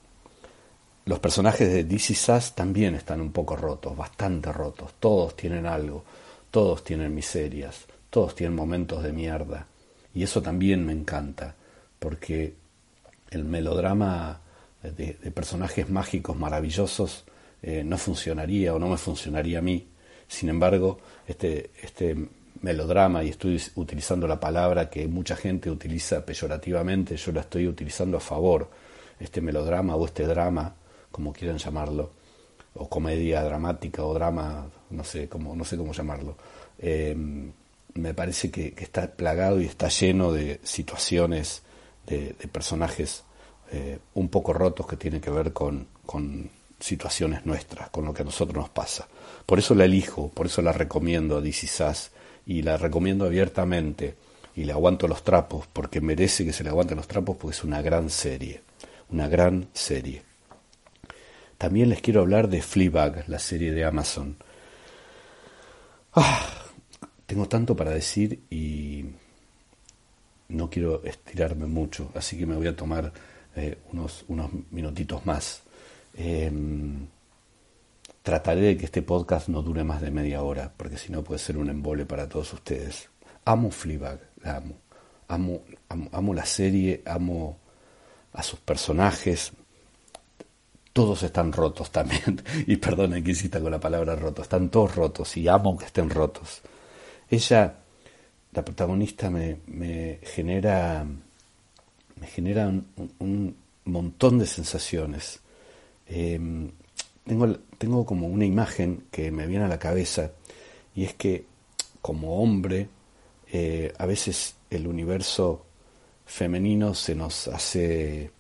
Los 1.04 1.18
personajes 1.18 1.72
de 1.72 1.84
DC 1.84 2.14
Sass 2.14 2.54
también 2.54 2.94
están 2.94 3.20
un 3.20 3.32
poco 3.32 3.56
rotos, 3.56 3.96
bastante 3.96 4.52
rotos. 4.52 4.92
Todos 5.00 5.36
tienen 5.36 5.66
algo. 5.66 6.04
Todos 6.52 6.84
tienen 6.84 7.14
miserias, 7.14 7.86
todos 8.10 8.34
tienen 8.34 8.54
momentos 8.54 9.02
de 9.02 9.10
mierda. 9.14 9.66
Y 10.14 10.22
eso 10.22 10.42
también 10.42 10.84
me 10.84 10.92
encanta, 10.92 11.54
porque 11.98 12.52
el 13.30 13.46
melodrama 13.46 14.38
de, 14.82 15.14
personajes 15.34 15.88
mágicos 15.88 16.36
maravillosos 16.36 17.24
eh, 17.62 17.82
no 17.82 17.96
funcionaría 17.96 18.74
o 18.74 18.78
no 18.78 18.88
me 18.88 18.98
funcionaría 18.98 19.60
a 19.60 19.62
mí. 19.62 19.88
Sin 20.28 20.50
embargo, 20.50 20.98
este, 21.26 21.70
este 21.82 22.18
melodrama, 22.60 23.24
y 23.24 23.30
estoy 23.30 23.58
utilizando 23.76 24.28
la 24.28 24.38
palabra 24.38 24.90
que 24.90 25.08
mucha 25.08 25.36
gente 25.36 25.70
utiliza 25.70 26.26
peyorativamente, 26.26 27.16
yo 27.16 27.32
la 27.32 27.40
estoy 27.40 27.66
utilizando 27.66 28.18
a 28.18 28.20
favor, 28.20 28.68
este 29.18 29.40
melodrama 29.40 29.96
o 29.96 30.04
este 30.04 30.26
drama, 30.26 30.74
como 31.12 31.32
quieran 31.32 31.58
llamarlo, 31.58 32.10
o 32.74 32.88
comedia 32.88 33.42
dramática 33.42 34.04
o 34.04 34.14
drama, 34.14 34.66
no 34.90 35.04
sé 35.04 35.28
cómo, 35.28 35.54
no 35.54 35.64
sé 35.64 35.76
cómo 35.76 35.92
llamarlo. 35.92 36.36
Eh, 36.78 37.14
me 37.94 38.14
parece 38.14 38.50
que, 38.50 38.74
está 38.76 39.10
plagado 39.10 39.60
y 39.60 39.66
está 39.66 39.88
lleno 39.88 40.32
de 40.32 40.60
situaciones, 40.62 41.62
de, 42.06 42.34
personajes 42.50 43.24
eh, 43.70 43.98
un 44.14 44.28
poco 44.28 44.52
rotos 44.52 44.86
que 44.86 44.96
tienen 44.96 45.20
que 45.20 45.30
ver 45.30 45.52
con, 45.52 45.86
situaciones 46.80 47.46
nuestras, 47.46 47.90
con 47.90 48.04
lo 48.04 48.12
que 48.12 48.22
a 48.22 48.24
nosotros 48.24 48.56
nos 48.56 48.68
pasa. 48.70 49.06
Por 49.46 49.60
eso 49.60 49.72
la 49.74 49.84
elijo, 49.84 50.30
por 50.30 50.46
eso 50.46 50.62
la 50.62 50.72
recomiendo 50.72 51.36
a 51.36 51.40
DC 51.40 51.68
Sass 51.68 52.10
y 52.44 52.62
la 52.62 52.76
recomiendo 52.76 53.24
abiertamente 53.24 54.16
y 54.56 54.64
le 54.64 54.72
aguanto 54.72 55.06
los 55.06 55.22
trapos 55.22 55.68
porque 55.72 56.00
merece 56.00 56.44
que 56.44 56.52
se 56.52 56.64
le 56.64 56.70
aguanten 56.70 56.96
los 56.96 57.06
trapos 57.06 57.36
porque 57.36 57.56
es 57.56 57.62
una 57.62 57.80
gran 57.82 58.10
serie, 58.10 58.62
una 59.10 59.28
gran 59.28 59.68
serie. 59.72 60.22
También 61.62 61.90
les 61.90 62.00
quiero 62.00 62.22
hablar 62.22 62.48
de 62.48 62.60
Fleabag, 62.60 63.22
la 63.28 63.38
serie 63.38 63.70
de 63.70 63.84
Amazon. 63.84 64.36
Ah, 66.12 66.44
tengo 67.24 67.46
tanto 67.46 67.76
para 67.76 67.92
decir 67.92 68.42
y 68.50 69.04
no 70.48 70.68
quiero 70.68 71.04
estirarme 71.04 71.66
mucho, 71.66 72.10
así 72.16 72.36
que 72.36 72.46
me 72.46 72.56
voy 72.56 72.66
a 72.66 72.74
tomar 72.74 73.12
eh, 73.54 73.78
unos, 73.92 74.24
minutitos 74.72 75.24
más. 75.24 75.62
Em, 76.14 77.06
trataré 78.22 78.62
de 78.62 78.76
que 78.76 78.86
este 78.86 79.02
podcast 79.02 79.46
no 79.46 79.62
dure 79.62 79.84
más 79.84 80.00
de 80.00 80.10
media 80.10 80.42
hora, 80.42 80.72
porque 80.76 80.98
si 80.98 81.12
no 81.12 81.22
puede 81.22 81.38
ser 81.38 81.58
un 81.58 81.70
embole 81.70 82.04
para 82.06 82.28
todos 82.28 82.52
ustedes. 82.54 83.08
Amo 83.44 83.70
Fleabag, 83.70 84.18
la. 84.42 84.56
Amo, 85.28 85.62
amo, 85.88 86.08
amo 86.10 86.34
la 86.34 86.44
serie, 86.44 87.02
amo 87.06 87.56
a 88.32 88.42
sus 88.42 88.58
personajes, 88.58 89.52
todos 90.92 91.22
están 91.22 91.52
rotos 91.52 91.90
también. 91.90 92.42
Y 92.66 92.76
perdonen 92.76 93.24
que 93.24 93.30
insista 93.30 93.60
con 93.60 93.70
la 93.70 93.80
palabra 93.80 94.16
roto. 94.16 94.42
Están 94.42 94.70
todos 94.70 94.94
rotos 94.94 95.36
y 95.36 95.48
amo 95.48 95.76
que 95.76 95.86
estén 95.86 96.10
rotos. 96.10 96.62
Ella, 97.28 97.74
la 98.52 98.64
protagonista, 98.64 99.30
me, 99.30 99.58
me 99.66 100.18
genera, 100.22 101.04
me 102.20 102.26
genera 102.26 102.68
un, 103.18 103.56
montón 103.84 104.38
de 104.38 104.46
sensaciones. 104.46 105.40
Em, 106.06 106.70
tengo, 107.24 107.48
tengo 107.78 108.06
como 108.06 108.28
una 108.28 108.44
imagen 108.44 109.04
que 109.10 109.30
me 109.30 109.46
viene 109.46 109.64
a 109.64 109.68
la 109.68 109.78
cabeza 109.78 110.30
y 110.94 111.04
es 111.04 111.14
que 111.14 111.46
como 112.00 112.42
hombre 112.42 112.88
eh, 113.50 113.92
a 113.98 114.06
veces 114.06 114.56
el 114.70 114.86
universo 114.86 115.64
femenino 116.26 116.94
se 116.94 117.14
nos 117.14 117.48
hace 117.48 118.30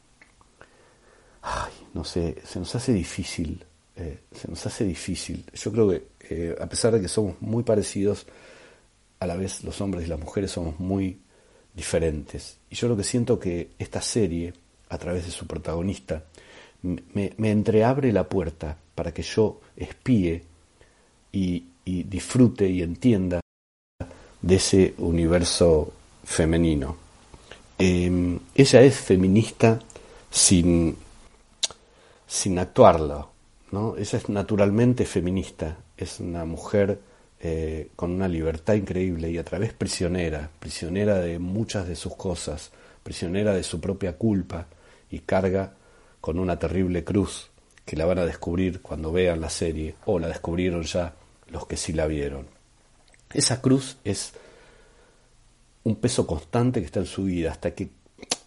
ay, 1.42 1.72
no 1.94 2.04
sé, 2.04 2.36
se 2.44 2.58
nos 2.58 2.74
hace 2.74 2.92
difícil, 2.92 3.64
eh, 3.96 4.20
se 4.32 4.48
nos 4.48 4.64
hace 4.64 4.84
difícil. 4.84 5.44
Yo 5.52 5.72
creo 5.72 5.88
que 5.88 6.02
eh, 6.30 6.56
a 6.60 6.66
pesar 6.66 6.92
de 6.92 7.00
que 7.00 7.08
somos 7.08 7.40
muy 7.40 7.62
parecidos, 7.62 8.26
a 9.20 9.26
la 9.26 9.36
vez 9.36 9.62
los 9.64 9.80
hombres 9.80 10.06
y 10.06 10.08
las 10.08 10.18
mujeres 10.18 10.50
somos 10.50 10.80
muy 10.80 11.18
diferentes. 11.74 12.58
Y 12.70 12.74
yo 12.74 12.88
lo 12.88 12.96
que 12.96 13.04
siento 13.04 13.38
que 13.38 13.70
esta 13.78 14.00
serie, 14.00 14.52
a 14.88 14.98
través 14.98 15.26
de 15.26 15.30
su 15.30 15.46
protagonista, 15.46 16.24
me, 16.82 17.32
entreabre 17.38 18.12
la 18.12 18.28
puerta 18.28 18.76
para 18.94 19.12
que 19.12 19.22
yo 19.22 19.60
espíe 19.76 20.42
y, 21.32 21.64
disfrute 21.84 22.68
y 22.68 22.82
entienda 22.82 23.40
de 24.40 24.54
ese 24.54 24.94
universo 24.98 25.92
femenino. 26.24 26.96
Em, 27.78 28.38
ella 28.54 28.82
es 28.82 28.96
feminista 28.96 29.80
sin 30.30 30.96
sin 32.32 32.58
actuarlo. 32.58 33.28
¿no? 33.72 33.94
Ella 33.98 34.18
es 34.18 34.28
naturalmente 34.30 35.04
feminista, 35.04 35.76
es 35.98 36.18
una 36.18 36.46
mujer 36.46 36.98
eh, 37.38 37.90
con 37.94 38.10
una 38.10 38.26
libertad 38.26 38.72
increíble 38.72 39.30
y 39.30 39.36
a 39.36 39.44
través 39.44 39.74
prisionera, 39.74 40.48
prisionera 40.58 41.18
de 41.18 41.38
muchas 41.38 41.86
de 41.86 41.94
sus 41.94 42.16
cosas, 42.16 42.70
prisionera 43.02 43.52
de 43.52 43.62
su 43.62 43.82
propia 43.82 44.16
culpa 44.16 44.66
y 45.10 45.18
carga 45.18 45.74
con 46.22 46.38
una 46.38 46.58
terrible 46.58 47.04
cruz 47.04 47.50
que 47.84 47.96
la 47.96 48.06
van 48.06 48.20
a 48.20 48.24
descubrir 48.24 48.80
cuando 48.80 49.12
vean 49.12 49.42
la 49.42 49.50
serie 49.50 49.96
o 50.06 50.18
la 50.18 50.28
descubrieron 50.28 50.84
ya 50.84 51.14
los 51.48 51.66
que 51.66 51.76
sí 51.76 51.92
la 51.92 52.06
vieron. 52.06 52.46
Esa 53.34 53.60
cruz 53.60 53.98
es 54.04 54.32
un 55.84 55.96
peso 55.96 56.26
constante 56.26 56.80
que 56.80 56.86
está 56.86 57.00
en 57.00 57.06
su 57.06 57.24
vida, 57.24 57.50
hasta 57.50 57.72
que 57.72 57.90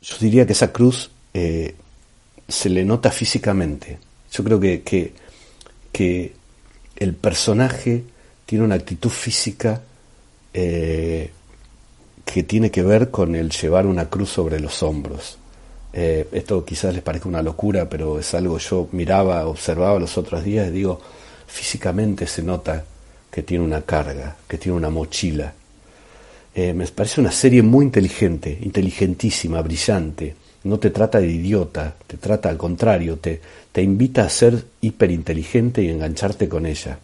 yo 0.02 0.18
diría 0.20 0.48
que 0.48 0.54
esa 0.54 0.74
cruz 0.74 1.12
eh, 1.36 1.76
se 2.48 2.70
le 2.70 2.84
nota 2.86 3.12
físicamente. 3.12 3.98
Yo 4.32 4.44
creo 4.44 4.60
que, 4.60 5.14
que, 5.92 6.34
el 6.98 7.14
personaje 7.14 8.04
tiene 8.46 8.64
una 8.64 8.76
actitud 8.76 9.10
física 9.10 9.82
eh, 10.54 11.30
que 12.24 12.44
tiene 12.44 12.72
que 12.72 12.84
ver 12.84 13.12
con 13.12 13.36
el 13.36 13.50
llevar 13.50 13.86
una 13.86 14.10
cruz 14.10 14.30
sobre 14.30 14.60
los 14.60 14.82
hombros. 14.82 15.38
Eh, 15.92 16.28
esto 16.32 16.64
quizás 16.64 16.94
les 16.94 17.04
parezca 17.04 17.28
una 17.30 17.42
locura, 17.42 17.90
pero 17.90 18.20
es 18.20 18.34
algo 18.34 18.58
yo 18.58 18.90
miraba, 18.92 19.46
observaba 19.48 20.00
los 20.00 20.18
otros 20.18 20.44
días 20.44 20.70
y 20.70 20.72
digo, 20.72 21.02
físicamente 21.48 22.28
se 22.28 22.44
nota 22.44 22.84
que 23.32 23.44
tiene 23.44 23.64
una 23.64 23.82
carga, 23.82 24.38
que 24.48 24.58
tiene 24.58 24.78
una 24.78 24.90
mochila. 24.90 25.54
Eh, 26.54 26.74
me 26.74 26.88
parece 26.88 27.20
una 27.20 27.32
serie 27.32 27.62
muy 27.62 27.86
inteligente, 27.86 28.58
inteligentísima, 28.62 29.62
brillante. 29.62 30.36
No 30.66 30.80
te 30.80 30.90
trata 30.90 31.20
de 31.20 31.28
idiota, 31.28 31.96
te 32.08 32.18
trata 32.18 32.50
al 32.50 32.58
contrario, 32.58 33.18
te, 33.18 33.40
te 33.72 33.84
invita 33.84 34.24
a 34.24 34.30
ser 34.30 34.66
hiperinteligente 34.82 35.84
y 35.84 35.90
engancharte 35.90 36.50
con 36.50 36.66
ella. 36.66 36.98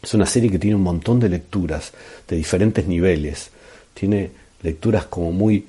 Es 0.00 0.14
una 0.14 0.24
serie 0.24 0.50
que 0.50 0.60
tiene 0.60 0.76
un 0.76 0.84
montón 0.84 1.18
de 1.18 1.28
lecturas 1.28 1.92
de 2.28 2.36
diferentes 2.36 2.86
niveles. 2.86 3.50
Tiene 3.92 4.30
lecturas 4.62 5.06
como 5.06 5.32
muy 5.32 5.66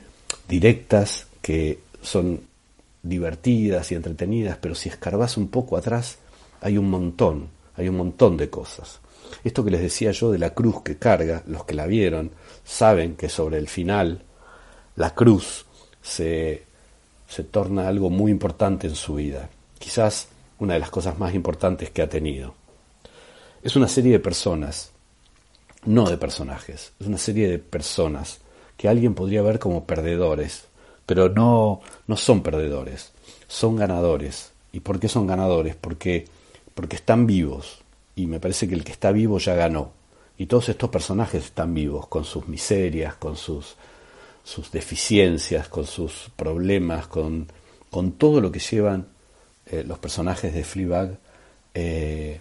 directas 0.47 1.25
que 1.41 1.79
son 2.03 2.41
divertidas 3.01 3.91
y 3.91 3.95
entretenidas, 3.95 4.59
pero 4.61 4.75
si 4.75 4.89
escarbas 4.89 5.37
un 5.37 5.47
poco 5.47 5.75
atrás, 5.75 6.19
hay 6.61 6.77
un 6.77 6.87
montón, 6.87 7.47
hay 7.75 7.89
un 7.89 7.97
montón 7.97 8.37
de 8.37 8.51
cosas. 8.51 8.99
Esto 9.43 9.65
que 9.65 9.71
les 9.71 9.81
decía 9.81 10.11
yo 10.11 10.31
de 10.31 10.37
la 10.37 10.51
cruz 10.51 10.83
que 10.83 10.97
carga, 10.97 11.41
los 11.47 11.65
que 11.65 11.73
la 11.73 11.87
vieron 11.87 12.29
saben 12.63 13.15
que 13.15 13.27
sobre 13.27 13.57
el 13.57 13.67
final 13.67 14.21
la 14.95 15.15
cruz 15.15 15.65
se, 15.99 16.66
se 17.27 17.43
torna 17.43 17.87
algo 17.87 18.09
muy 18.09 18.31
importante 18.31 18.87
en 18.87 18.95
su 18.95 19.15
vida, 19.15 19.49
quizás 19.79 20.29
una 20.59 20.73
de 20.73 20.79
las 20.79 20.89
cosas 20.89 21.19
más 21.19 21.33
importantes 21.35 21.89
que 21.89 22.01
ha 22.01 22.09
tenido. 22.09 22.55
Es 23.61 23.75
una 23.75 23.87
serie 23.87 24.13
de 24.13 24.19
personas, 24.19 24.91
no 25.85 26.09
de 26.09 26.17
personajes, 26.17 26.93
es 26.99 27.07
una 27.07 27.17
serie 27.17 27.47
de 27.49 27.59
personas 27.59 28.39
que 28.77 28.87
alguien 28.87 29.13
podría 29.13 29.41
ver 29.41 29.59
como 29.59 29.85
perdedores, 29.85 30.65
pero 31.05 31.29
no, 31.29 31.81
no 32.05 32.17
son 32.17 32.43
perdedores, 32.43 33.11
son 33.47 33.75
ganadores. 33.75 34.51
¿Y 34.71 34.81
por 34.81 34.99
qué 34.99 35.07
son 35.07 35.25
ganadores? 35.25 35.75
Porque, 35.75 36.25
porque 36.75 36.97
están 36.97 37.25
vivos. 37.25 37.79
Y 38.15 38.27
me 38.27 38.39
parece 38.39 38.67
que 38.67 38.75
el 38.75 38.83
que 38.83 38.91
está 38.91 39.11
vivo 39.11 39.39
ya 39.39 39.55
ganó. 39.55 39.91
Y 40.37 40.45
todos 40.45 40.69
estos 40.69 40.89
personajes 40.89 41.45
están 41.45 41.73
vivos, 41.73 42.07
con 42.07 42.23
sus 42.23 42.47
miserias, 42.47 43.15
con 43.15 43.35
sus, 43.35 43.75
sus 44.47 44.71
deficiencias, 44.71 45.67
con 45.67 45.85
sus 45.85 46.31
problemas, 46.37 47.07
con, 47.07 47.47
con 47.91 48.13
todo 48.13 48.39
lo 48.39 48.49
que 48.49 48.59
llevan 48.59 49.07
eh, 49.65 49.83
los 49.85 49.99
personajes 49.99 50.53
de 50.53 50.63
Fleabag. 50.63 51.17
Eh, 51.73 52.39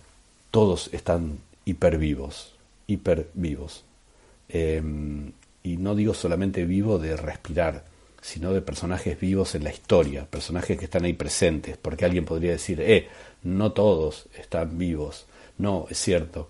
todos 0.52 0.88
están 0.92 1.38
hiper 1.64 1.98
vivos, 1.98 2.54
hiper 2.86 3.28
vivos. 3.34 3.82
Em, 4.48 5.32
y 5.64 5.78
no 5.78 5.96
digo 5.96 6.14
solamente 6.14 6.64
vivo 6.64 7.00
de 7.00 7.16
respirar, 7.16 7.84
sino 8.22 8.52
de 8.52 8.62
personajes 8.62 9.18
vivos 9.18 9.56
en 9.56 9.64
la 9.64 9.72
historia, 9.72 10.26
personajes 10.30 10.78
que 10.78 10.84
están 10.84 11.04
ahí 11.06 11.12
presentes, 11.12 11.76
porque 11.76 12.04
alguien 12.04 12.24
podría 12.24 12.52
decir, 12.52 12.80
eh, 12.82 13.08
no 13.42 13.72
todos 13.72 14.26
están 14.38 14.78
vivos. 14.78 15.26
No, 15.58 15.88
es 15.90 15.98
cierto, 15.98 16.48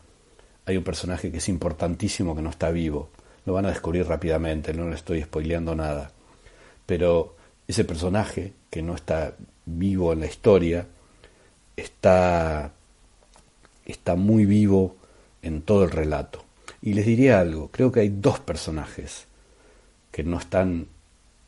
hay 0.66 0.76
un 0.76 0.84
personaje 0.84 1.30
que 1.30 1.38
es 1.38 1.48
importantísimo 1.48 2.36
que 2.36 2.42
no 2.42 2.50
está 2.50 2.70
vivo. 2.70 3.08
Lo 3.46 3.54
van 3.54 3.66
a 3.66 3.70
descubrir 3.70 4.06
rápidamente, 4.06 4.74
no 4.74 4.88
le 4.88 4.96
estoy 4.96 5.22
spoileando 5.22 5.74
nada. 5.74 6.10
Pero 6.84 7.36
ese 7.66 7.84
personaje 7.84 8.52
que 8.70 8.82
no 8.82 8.94
está 8.94 9.34
vivo 9.64 10.12
en 10.12 10.20
la 10.20 10.26
historia 10.26 10.86
está, 11.76 12.72
está 13.84 14.16
muy 14.16 14.44
vivo 14.46 14.96
en 15.42 15.62
todo 15.62 15.84
el 15.84 15.90
relato. 15.90 16.44
Y 16.82 16.94
les 16.94 17.06
diría 17.06 17.40
algo, 17.40 17.70
creo 17.70 17.90
que 17.90 18.00
hay 18.00 18.08
dos 18.08 18.40
personajes 18.40 19.26
que 20.10 20.22
no 20.22 20.38
están 20.38 20.86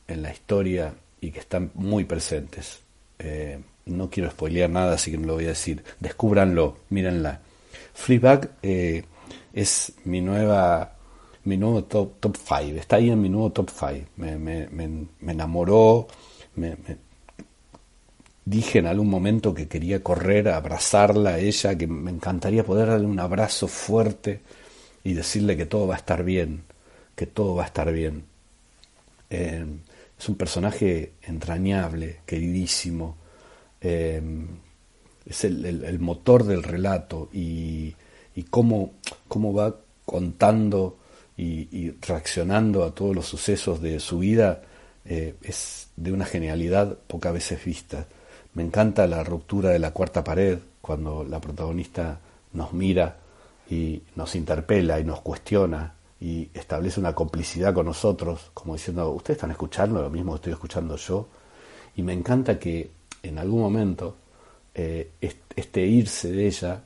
en 0.07 0.23
la 0.23 0.33
historia 0.33 0.95
y 1.21 1.31
que 1.31 1.41
están 1.41 1.71
muy 1.75 2.05
presentes. 2.05 2.81
Eh, 3.19 3.61
no 3.87 4.11
quiero 4.11 4.31
spoilear 4.31 4.71
nada, 4.71 4.95
así 4.95 5.11
que 5.11 5.19
no 5.19 5.27
lo 5.27 5.35
voy 5.35 5.47
a 5.47 5.49
decir. 5.49 5.83
Descúbranlo, 6.01 6.79
mírenla. 6.91 7.41
Fleabag 7.95 8.51
eh, 8.63 9.05
es 9.53 9.93
mi 10.05 10.21
nueva 10.21 10.98
mi 11.49 11.57
nuevo 11.57 11.85
top, 11.85 12.21
top 12.21 12.37
five, 12.37 12.79
está 12.79 12.97
ahí 12.97 13.11
en 13.11 13.21
mi 13.21 13.29
nuevo 13.29 13.51
top 13.51 13.71
five. 13.71 14.07
Me, 14.17 14.39
me, 14.39 14.69
me, 14.69 15.33
enamoró, 15.33 16.07
me, 16.57 16.77
dije 18.45 18.79
en 18.79 18.87
algún 18.87 19.09
momento 19.09 19.55
que 19.55 19.67
quería 19.67 20.03
correr 20.03 20.49
a 20.49 20.57
abrazarla 20.57 21.31
a 21.31 21.39
ella, 21.39 21.77
que 21.77 21.87
me 21.87 22.11
encantaría 22.11 22.65
poder 22.65 22.89
darle 22.89 23.07
un 23.07 23.19
abrazo 23.19 23.67
fuerte 23.67 24.41
y 25.05 25.15
decirle 25.15 25.57
que 25.57 25.67
todo 25.67 25.87
va 25.87 25.95
a 25.95 25.99
estar 25.99 26.23
bien, 26.23 26.63
que 27.17 27.27
todo 27.27 27.55
va 27.55 27.65
a 27.65 27.67
estar 27.67 27.93
bien. 27.93 28.25
Eh, 29.31 29.65
es 30.19 30.29
un 30.29 30.35
personaje 30.35 31.13
entrañable, 31.23 32.21
queridísimo, 32.27 33.17
eh, 33.81 34.21
es 35.25 35.45
el, 35.45 35.99
motor 36.01 36.45
del 36.45 36.63
relato 36.63 37.29
y, 37.33 37.95
cómo, 38.51 38.93
cómo, 39.29 39.53
va 39.53 39.77
contando 40.05 40.97
y, 41.39 41.91
reaccionando 42.03 42.85
a 42.85 42.93
todos 42.93 43.15
los 43.15 43.27
sucesos 43.27 43.81
de 43.81 44.01
su 44.01 44.19
vida 44.19 44.63
eh, 45.05 45.37
es 45.43 45.89
de 45.97 46.13
una 46.13 46.25
genialidad 46.25 46.99
pocas 47.07 47.33
veces 47.33 47.65
vista. 47.65 48.07
Me 48.55 48.65
encanta 48.65 49.07
la 49.07 49.23
ruptura 49.23 49.71
de 49.71 49.79
la 49.79 49.93
cuarta 49.93 50.25
pared 50.25 50.59
cuando 50.81 51.23
la 51.23 51.41
protagonista 51.41 52.19
nos 52.53 52.73
mira 52.73 53.19
y 53.71 54.03
nos 54.17 54.35
interpela 54.35 54.99
y 54.99 55.05
nos 55.05 55.21
cuestiona 55.21 55.95
y 56.21 56.51
establece 56.53 56.99
una 56.99 57.15
complicidad 57.15 57.73
con 57.73 57.87
nosotros, 57.87 58.51
como 58.53 58.75
diciendo, 58.75 59.09
ustedes 59.11 59.37
están 59.37 59.53
escuchando 59.53 60.03
lo 60.03 60.11
mismo 60.11 60.33
que 60.33 60.37
estoy 60.37 60.53
escuchando 60.55 60.97
yo. 60.97 61.29
Y 61.95 62.03
me 62.03 62.13
encanta 62.13 62.59
que 62.59 62.91
en 63.23 63.39
algún 63.39 63.61
momento 63.61 64.17
eh, 64.75 65.13
este 65.21 65.87
irse 65.87 66.33
de 66.33 66.47
ella, 66.49 66.85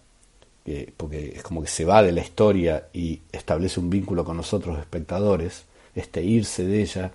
porque 0.96 1.32
es 1.36 1.42
como 1.42 1.62
que 1.62 1.68
se 1.68 1.84
va 1.84 2.02
de 2.02 2.12
la 2.12 2.20
historia 2.20 2.88
y 2.92 3.20
establece 3.32 3.80
un 3.80 3.90
vínculo 3.90 4.24
con 4.24 4.36
nosotros 4.36 4.78
espectadores, 4.78 5.64
este 5.94 6.22
irse 6.22 6.64
de 6.64 6.82
ella, 6.82 7.12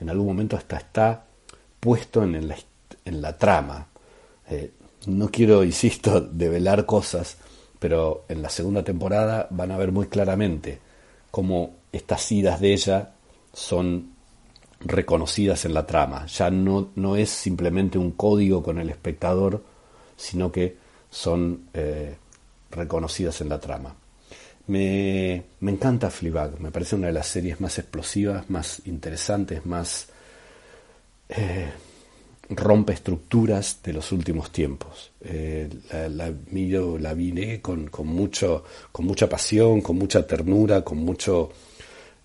en 0.00 0.10
algún 0.10 0.26
momento 0.26 0.56
hasta 0.56 0.76
está 0.76 1.24
puesto 1.80 2.22
en 2.22 2.48
la, 2.48 2.56
en 3.04 3.22
la 3.22 3.36
trama. 3.36 3.86
Eh, 4.50 4.72
no 5.06 5.28
quiero, 5.30 5.64
insisto, 5.72 6.20
develar 6.20 6.86
cosas, 6.86 7.36
pero 7.78 8.24
en 8.28 8.42
la 8.42 8.50
segunda 8.50 8.82
temporada 8.82 9.46
van 9.50 9.70
a 9.70 9.76
ver 9.76 9.92
muy 9.92 10.08
claramente 10.08 10.80
cómo 11.30 11.76
estas 11.92 12.30
idas 12.32 12.60
de 12.60 12.72
ella 12.72 13.12
son 13.52 14.12
reconocidas 14.80 15.64
en 15.64 15.74
la 15.74 15.86
trama. 15.86 16.26
Ya 16.26 16.50
no, 16.50 16.90
no 16.96 17.16
es 17.16 17.30
simplemente 17.30 17.98
un 17.98 18.12
código 18.12 18.62
con 18.62 18.78
el 18.78 18.90
espectador, 18.90 19.62
sino 20.16 20.52
que 20.52 20.76
son 21.10 21.68
eh, 21.74 22.16
reconocidas 22.70 23.40
en 23.40 23.48
la 23.48 23.60
trama. 23.60 23.94
Me, 24.66 25.44
me 25.60 25.72
encanta 25.72 26.10
Fleabag, 26.10 26.60
me 26.60 26.70
parece 26.70 26.96
una 26.96 27.06
de 27.06 27.14
las 27.14 27.26
series 27.26 27.60
más 27.60 27.78
explosivas, 27.78 28.50
más 28.50 28.82
interesantes, 28.84 29.64
más 29.64 30.08
eh, 31.30 31.70
rompe 32.50 32.92
estructuras 32.92 33.80
de 33.82 33.92
los 33.92 34.12
últimos 34.12 34.50
tiempos. 34.50 35.10
Eh, 35.20 35.68
la, 35.90 36.08
la, 36.08 36.32
la 37.00 37.14
vine 37.14 37.60
con, 37.60 37.88
con, 37.88 38.06
mucho, 38.06 38.64
con 38.92 39.06
mucha 39.06 39.28
pasión, 39.28 39.80
con 39.80 39.96
mucha 39.96 40.26
ternura, 40.26 40.82
con 40.82 40.98
mucho 40.98 41.50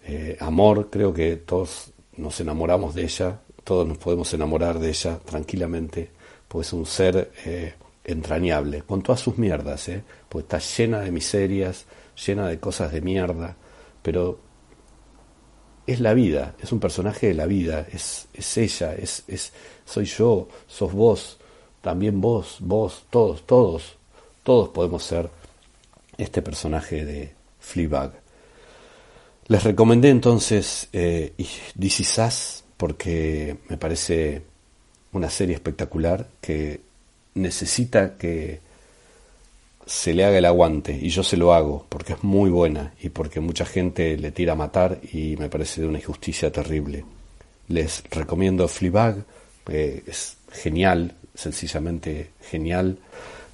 eh, 0.06 0.38
amor. 0.40 0.90
Creo 0.90 1.14
que 1.14 1.38
todos 1.38 1.92
nos 2.18 2.40
enamoramos 2.40 2.94
de 2.94 3.04
ella, 3.04 3.40
todos 3.64 3.88
nos 3.88 3.98
podemos 3.98 4.34
enamorar 4.34 4.80
de 4.80 4.90
ella 4.90 5.18
tranquilamente, 5.20 6.10
pues 6.48 6.68
es 6.68 6.74
un 6.74 6.86
ser 6.86 7.32
eh, 7.46 7.74
entrañable, 8.04 8.82
con 8.82 9.02
todas 9.02 9.22
sus 9.22 9.38
mierdas, 9.38 9.88
¿eh? 9.90 10.04
pues 10.30 10.44
está 10.44 10.60
llena 10.60 11.00
de 11.00 11.12
miserias, 11.12 11.86
llena 12.26 12.48
de 12.48 12.60
cosas 12.60 12.92
de 12.92 13.02
mierda, 13.02 13.56
pero 14.02 14.40
es 15.88 16.00
la 16.00 16.14
vida, 16.14 16.56
es 16.62 16.72
un 16.72 16.80
personaje 16.80 17.28
de 17.28 17.34
la 17.34 17.46
vida, 17.46 17.88
es, 17.92 18.28
es 18.34 18.58
ella, 18.58 18.96
es, 18.96 19.24
es, 19.28 19.54
soy 19.86 20.06
yo, 20.06 20.48
sos 20.68 20.94
vos, 20.94 21.38
también 21.82 22.22
vos, 22.22 22.58
vos, 22.60 23.06
todos, 23.10 23.46
todos, 23.46 23.98
todos 24.44 24.70
podemos 24.70 25.04
ser 25.04 25.30
este 26.18 26.42
personaje 26.42 27.06
de 27.06 27.34
Fleabag. 27.60 28.12
Les 29.48 29.64
recomendé 29.64 30.10
entonces 30.10 30.88
eh, 30.94 31.34
porque 32.78 33.58
me 33.68 33.78
parece 33.78 34.42
una 35.12 35.30
serie 35.30 35.56
espectacular 35.56 36.28
que 36.40 36.82
necesita 37.36 38.18
que 38.18 38.60
se 39.86 40.14
le 40.14 40.24
haga 40.24 40.38
el 40.38 40.46
aguante 40.46 40.98
y 41.00 41.10
yo 41.10 41.24
se 41.24 41.38
lo 41.38 41.54
hago 41.54 41.86
porque 41.90 42.14
es 42.14 42.24
muy 42.24 42.50
buena 42.50 42.94
y 43.02 43.10
porque 43.10 43.40
mucha 43.40 43.66
gente 43.66 44.18
le 44.18 44.32
tira 44.32 44.54
a 44.54 44.56
matar 44.56 45.00
y 45.12 45.36
me 45.38 45.50
parece 45.50 45.82
de 45.82 45.88
una 45.88 46.00
injusticia 46.00 46.52
terrible. 46.52 47.04
Les 47.68 48.04
recomiendo 48.10 48.68
Fleabag, 48.68 49.24
eh, 49.70 50.04
es 50.08 50.38
genial, 50.52 51.14
sencillamente 51.36 52.32
genial, 52.42 52.98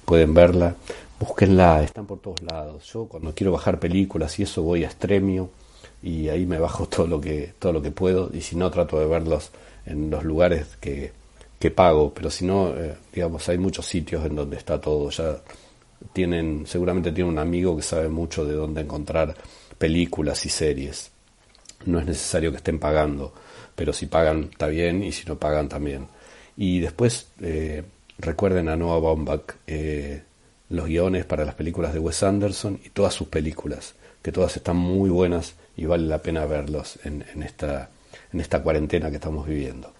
pueden 0.04 0.34
verla, 0.34 0.76
búsquenla, 1.18 1.82
están 1.82 2.06
por 2.06 2.20
todos 2.20 2.42
lados. 2.42 2.90
Yo 2.92 3.06
cuando 3.06 3.34
quiero 3.34 3.52
bajar 3.52 3.80
películas 3.80 4.38
y 4.38 4.44
eso 4.44 4.62
voy 4.62 4.84
a 4.84 4.90
Stremio 4.90 5.50
y 6.02 6.28
ahí 6.28 6.46
me 6.46 6.58
bajo 6.58 6.86
todo 6.88 7.06
lo 7.06 7.20
que 7.20 7.54
todo 7.58 7.72
lo 7.72 7.82
que 7.82 7.90
puedo 7.90 8.30
y 8.32 8.40
si 8.40 8.56
no 8.56 8.70
trato 8.70 8.98
de 8.98 9.06
verlos 9.06 9.50
en 9.86 10.10
los 10.10 10.24
lugares 10.24 10.76
que 10.80 11.12
que 11.60 11.70
pago, 11.70 12.12
pero 12.14 12.30
si 12.30 12.46
no, 12.46 12.74
eh, 12.74 12.96
digamos, 13.12 13.46
hay 13.50 13.58
muchos 13.58 13.84
sitios 13.84 14.24
en 14.24 14.34
donde 14.34 14.56
está 14.56 14.80
todo. 14.80 15.10
Ya 15.10 15.36
tienen, 16.14 16.66
seguramente 16.66 17.12
tienen 17.12 17.34
un 17.34 17.38
amigo 17.38 17.76
que 17.76 17.82
sabe 17.82 18.08
mucho 18.08 18.46
de 18.46 18.54
dónde 18.54 18.80
encontrar 18.80 19.36
películas 19.76 20.46
y 20.46 20.48
series. 20.48 21.10
No 21.84 22.00
es 22.00 22.06
necesario 22.06 22.50
que 22.50 22.56
estén 22.56 22.78
pagando, 22.78 23.34
pero 23.74 23.92
si 23.92 24.06
pagan 24.06 24.48
está 24.50 24.68
bien 24.68 25.04
y 25.04 25.12
si 25.12 25.26
no 25.26 25.38
pagan 25.38 25.68
también. 25.68 26.08
Y 26.56 26.80
después 26.80 27.28
eh, 27.42 27.84
recuerden 28.18 28.70
a 28.70 28.76
Noah 28.76 29.00
Baumbach 29.00 29.56
eh, 29.66 30.22
los 30.70 30.86
guiones 30.86 31.26
para 31.26 31.44
las 31.44 31.56
películas 31.56 31.92
de 31.92 31.98
Wes 31.98 32.22
Anderson 32.22 32.80
y 32.82 32.88
todas 32.88 33.12
sus 33.12 33.28
películas, 33.28 33.94
que 34.22 34.32
todas 34.32 34.56
están 34.56 34.76
muy 34.76 35.10
buenas 35.10 35.54
y 35.76 35.84
vale 35.84 36.06
la 36.06 36.22
pena 36.22 36.46
verlos 36.46 36.98
en, 37.04 37.22
esta, 37.42 37.90
en 38.32 38.40
esta 38.40 38.62
cuarentena 38.62 39.10
que 39.10 39.16
estamos 39.16 39.46
viviendo. 39.46 39.92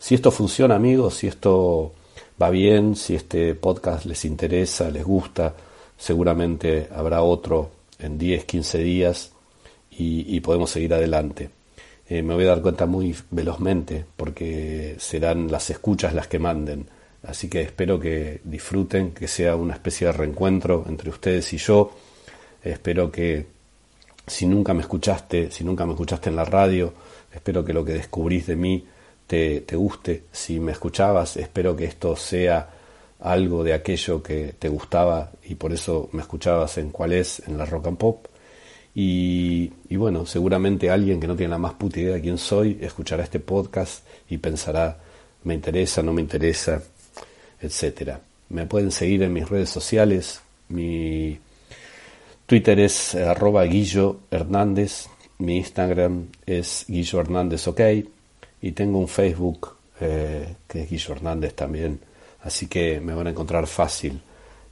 Si 0.00 0.14
esto 0.14 0.30
funciona, 0.30 0.76
amigos, 0.76 1.16
si 1.16 1.26
esto 1.26 1.92
va 2.40 2.48
bien, 2.48 2.96
si 2.96 3.14
este 3.14 3.54
podcast 3.54 4.06
les 4.06 4.24
interesa, 4.24 4.90
les 4.90 5.04
gusta, 5.04 5.54
seguramente 5.94 6.88
habrá 6.90 7.20
otro 7.20 7.70
en 7.98 8.16
10, 8.16 8.46
15 8.46 8.78
días 8.78 9.32
y, 9.90 10.40
podemos 10.40 10.70
seguir 10.70 10.94
adelante. 10.94 11.50
Eh, 12.08 12.22
me 12.22 12.32
voy 12.32 12.44
a 12.44 12.48
dar 12.48 12.62
cuenta 12.62 12.86
muy 12.86 13.14
velozmente 13.30 14.06
porque 14.16 14.96
serán 14.98 15.52
las 15.52 15.68
escuchas 15.68 16.14
las 16.14 16.28
que 16.28 16.38
manden. 16.38 16.88
Así 17.22 17.50
que 17.50 17.60
espero 17.60 18.00
que 18.00 18.40
disfruten, 18.42 19.12
que 19.12 19.28
sea 19.28 19.54
una 19.54 19.74
especie 19.74 20.06
de 20.06 20.14
reencuentro 20.14 20.86
entre 20.88 21.10
ustedes 21.10 21.52
y 21.52 21.58
yo. 21.58 21.92
Espero 22.64 23.12
que 23.12 23.44
si 24.26 24.46
nunca 24.46 24.72
me 24.72 24.80
escuchaste, 24.80 25.50
si 25.50 25.62
nunca 25.62 25.84
me 25.84 25.92
escuchaste 25.92 26.30
en 26.30 26.36
la 26.36 26.46
radio, 26.46 26.94
espero 27.34 27.62
que 27.62 27.74
lo 27.74 27.84
que 27.84 27.92
descubrís 27.92 28.46
de 28.46 28.56
mí 28.56 28.86
te, 29.30 29.60
te 29.60 29.76
guste. 29.76 30.24
Si 30.32 30.58
me 30.58 30.72
escuchabas, 30.72 31.36
espero 31.36 31.76
que 31.76 31.84
esto 31.84 32.16
sea 32.16 32.68
algo 33.20 33.62
de 33.62 33.74
aquello 33.74 34.24
que 34.24 34.56
te 34.58 34.68
gustaba 34.68 35.30
y 35.44 35.54
por 35.54 35.72
eso 35.72 36.08
me 36.10 36.22
escuchabas 36.22 36.78
en 36.78 36.90
cuál 36.90 37.12
es, 37.12 37.40
en 37.46 37.56
la 37.56 37.64
rock 37.64 37.86
and 37.86 37.96
pop. 37.96 38.26
Y, 38.92 39.70
y, 39.88 39.94
bueno, 39.94 40.26
seguramente 40.26 40.90
alguien 40.90 41.20
que 41.20 41.28
no 41.28 41.36
tiene 41.36 41.52
la 41.52 41.58
más 41.58 41.74
puta 41.74 42.00
idea 42.00 42.14
de 42.14 42.20
quién 42.20 42.38
soy 42.38 42.76
escuchará 42.80 43.22
este 43.22 43.38
podcast 43.38 44.04
y 44.28 44.38
pensará, 44.38 44.98
me 45.44 45.54
interesa, 45.54 46.02
no 46.02 46.12
me 46.12 46.22
interesa, 46.22 46.82
etcétera. 47.60 48.20
Me 48.48 48.66
pueden 48.66 48.90
seguir 48.90 49.22
en 49.22 49.32
mis 49.32 49.48
redes 49.48 49.70
sociales, 49.70 50.40
mi 50.70 51.38
Twitter 52.46 52.80
es 52.80 53.14
arroba 53.14 53.62
Guillo 53.62 54.22
Hernández, 54.28 55.06
mi 55.38 55.58
Instagram 55.58 56.26
es 56.46 56.84
Guillo 56.88 57.20
Hernández 57.20 57.68
OK 57.68 57.80
y 58.62 58.72
tengo 58.72 58.98
un 58.98 59.08
Facebook 59.08 59.74
eh, 60.00 60.54
que 60.66 60.82
es 60.82 60.90
Guillo 60.90 61.14
Hernández 61.14 61.54
también, 61.54 62.00
así 62.42 62.66
que 62.66 63.00
me 63.00 63.14
van 63.14 63.26
a 63.26 63.30
encontrar 63.30 63.66
fácil. 63.66 64.20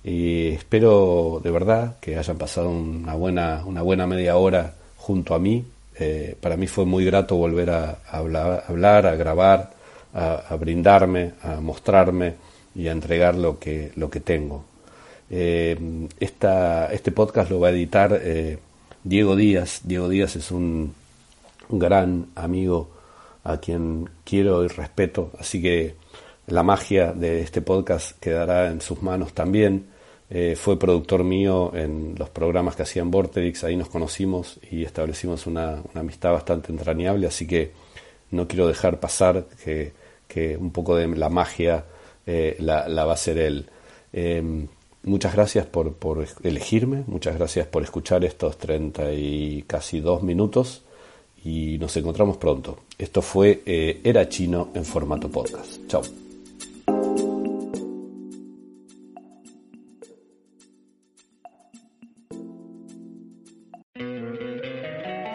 Y 0.04 0.48
espero 0.48 1.40
de 1.42 1.50
verdad 1.50 1.96
que 2.00 2.16
hayan 2.16 2.38
pasado 2.38 2.70
una 2.70 3.14
buena, 3.14 3.64
una 3.66 3.82
buena 3.82 4.06
media 4.06 4.36
hora 4.36 4.74
junto 4.96 5.34
a 5.34 5.38
mí. 5.38 5.64
Eh, 5.98 6.36
para 6.40 6.56
mí 6.56 6.66
fue 6.66 6.84
muy 6.84 7.04
grato 7.04 7.36
volver 7.36 7.70
a, 7.70 7.98
hablar, 8.10 9.06
a 9.06 9.16
grabar, 9.16 9.72
a 10.14 10.56
brindarme, 10.58 11.32
a 11.42 11.60
mostrarme 11.60 12.34
y 12.74 12.88
a 12.88 12.92
entregar 12.92 13.34
lo 13.34 13.58
que, 13.58 13.92
lo 13.96 14.08
que 14.08 14.20
tengo. 14.20 14.64
Eh, 15.30 15.76
este 16.20 17.12
podcast 17.12 17.50
lo 17.50 17.60
va 17.60 17.68
a 17.68 17.70
editar 17.72 18.18
Diego 19.04 19.36
Díaz. 19.36 19.80
Diego 19.84 20.08
Díaz 20.08 20.36
es 20.36 20.50
un, 20.50 20.94
gran 21.70 22.26
amigo 22.34 22.88
a 23.48 23.58
quien 23.58 24.08
quiero 24.24 24.62
y 24.64 24.68
respeto, 24.68 25.32
así 25.38 25.60
que 25.62 25.94
la 26.46 26.62
magia 26.62 27.12
de 27.12 27.40
este 27.40 27.62
podcast 27.62 28.18
quedará 28.20 28.70
en 28.70 28.80
sus 28.80 29.02
manos 29.02 29.32
también. 29.32 29.86
Eh, 30.30 30.56
fue 30.56 30.78
productor 30.78 31.24
mío 31.24 31.72
en 31.74 32.14
los 32.18 32.28
programas 32.28 32.76
que 32.76 32.82
hacían 32.82 33.10
Vorterix, 33.10 33.64
ahí 33.64 33.76
nos 33.76 33.88
conocimos 33.88 34.60
y 34.70 34.84
establecimos 34.84 35.46
una, 35.46 35.82
amistad 35.94 36.32
bastante 36.32 36.70
entrañable, 36.70 37.26
así 37.26 37.46
que 37.46 37.72
no 38.30 38.46
quiero 38.46 38.66
dejar 38.66 39.00
pasar 39.00 39.46
que, 39.64 39.92
que 40.26 40.58
un 40.58 40.70
poco 40.70 40.96
de 40.96 41.08
la 41.08 41.30
magia 41.30 41.86
eh, 42.26 42.56
la, 42.58 43.04
va 43.06 43.14
a 43.14 43.16
ser 43.16 43.38
él. 43.38 43.70
Em, 44.12 44.68
muchas 45.04 45.34
gracias 45.34 45.64
por, 45.64 45.94
por, 45.94 46.26
elegirme, 46.42 47.04
muchas 47.06 47.38
gracias 47.38 47.66
por 47.66 47.82
escuchar 47.82 48.22
estos 48.26 48.58
30 48.58 49.14
y 49.14 49.64
casi 49.66 50.00
dos 50.00 50.22
minutos 50.22 50.82
y 51.48 51.78
nos 51.78 51.96
encontramos 51.96 52.36
pronto. 52.36 52.80
Esto 52.98 53.22
fue 53.22 53.62
eh, 53.64 54.00
Era 54.04 54.28
Chino 54.28 54.68
en 54.74 54.84
formato 54.84 55.30
podcast. 55.30 55.78
Chao. 55.86 56.02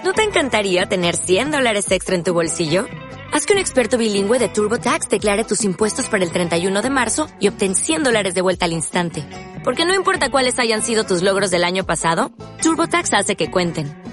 ¿No 0.04 0.13
te 0.13 0.21
encantaría 0.21 0.86
tener 0.86 1.15
100 1.15 1.49
dólares 1.49 1.91
extra 1.91 2.15
en 2.15 2.23
tu 2.23 2.32
bolsillo? 2.32 2.86
Haz 3.32 3.47
que 3.47 3.54
un 3.54 3.60
experto 3.60 3.97
bilingüe 3.97 4.38
de 4.38 4.49
TurboTax 4.49 5.10
declare 5.10 5.43
tus 5.45 5.63
impuestos 5.63 6.08
para 6.10 6.23
el 6.23 6.32
31 6.32 6.84
de 6.84 6.89
marzo 6.91 7.28
y 7.39 7.47
obtén 7.47 7.73
100 7.73 8.04
dólares 8.04 8.36
de 8.36 8.41
vuelta 8.41 8.65
al 8.65 8.73
instante. 8.73 9.26
Porque 9.63 9.86
no 9.86 9.95
importa 9.95 10.30
cuáles 10.30 10.60
hayan 10.60 10.84
sido 10.84 11.06
tus 11.06 11.23
logros 11.23 11.49
del 11.49 11.63
año 11.63 11.84
pasado, 11.84 12.32
TurboTax 12.62 13.13
hace 13.13 13.36
que 13.36 13.49
cuenten. 13.49 14.12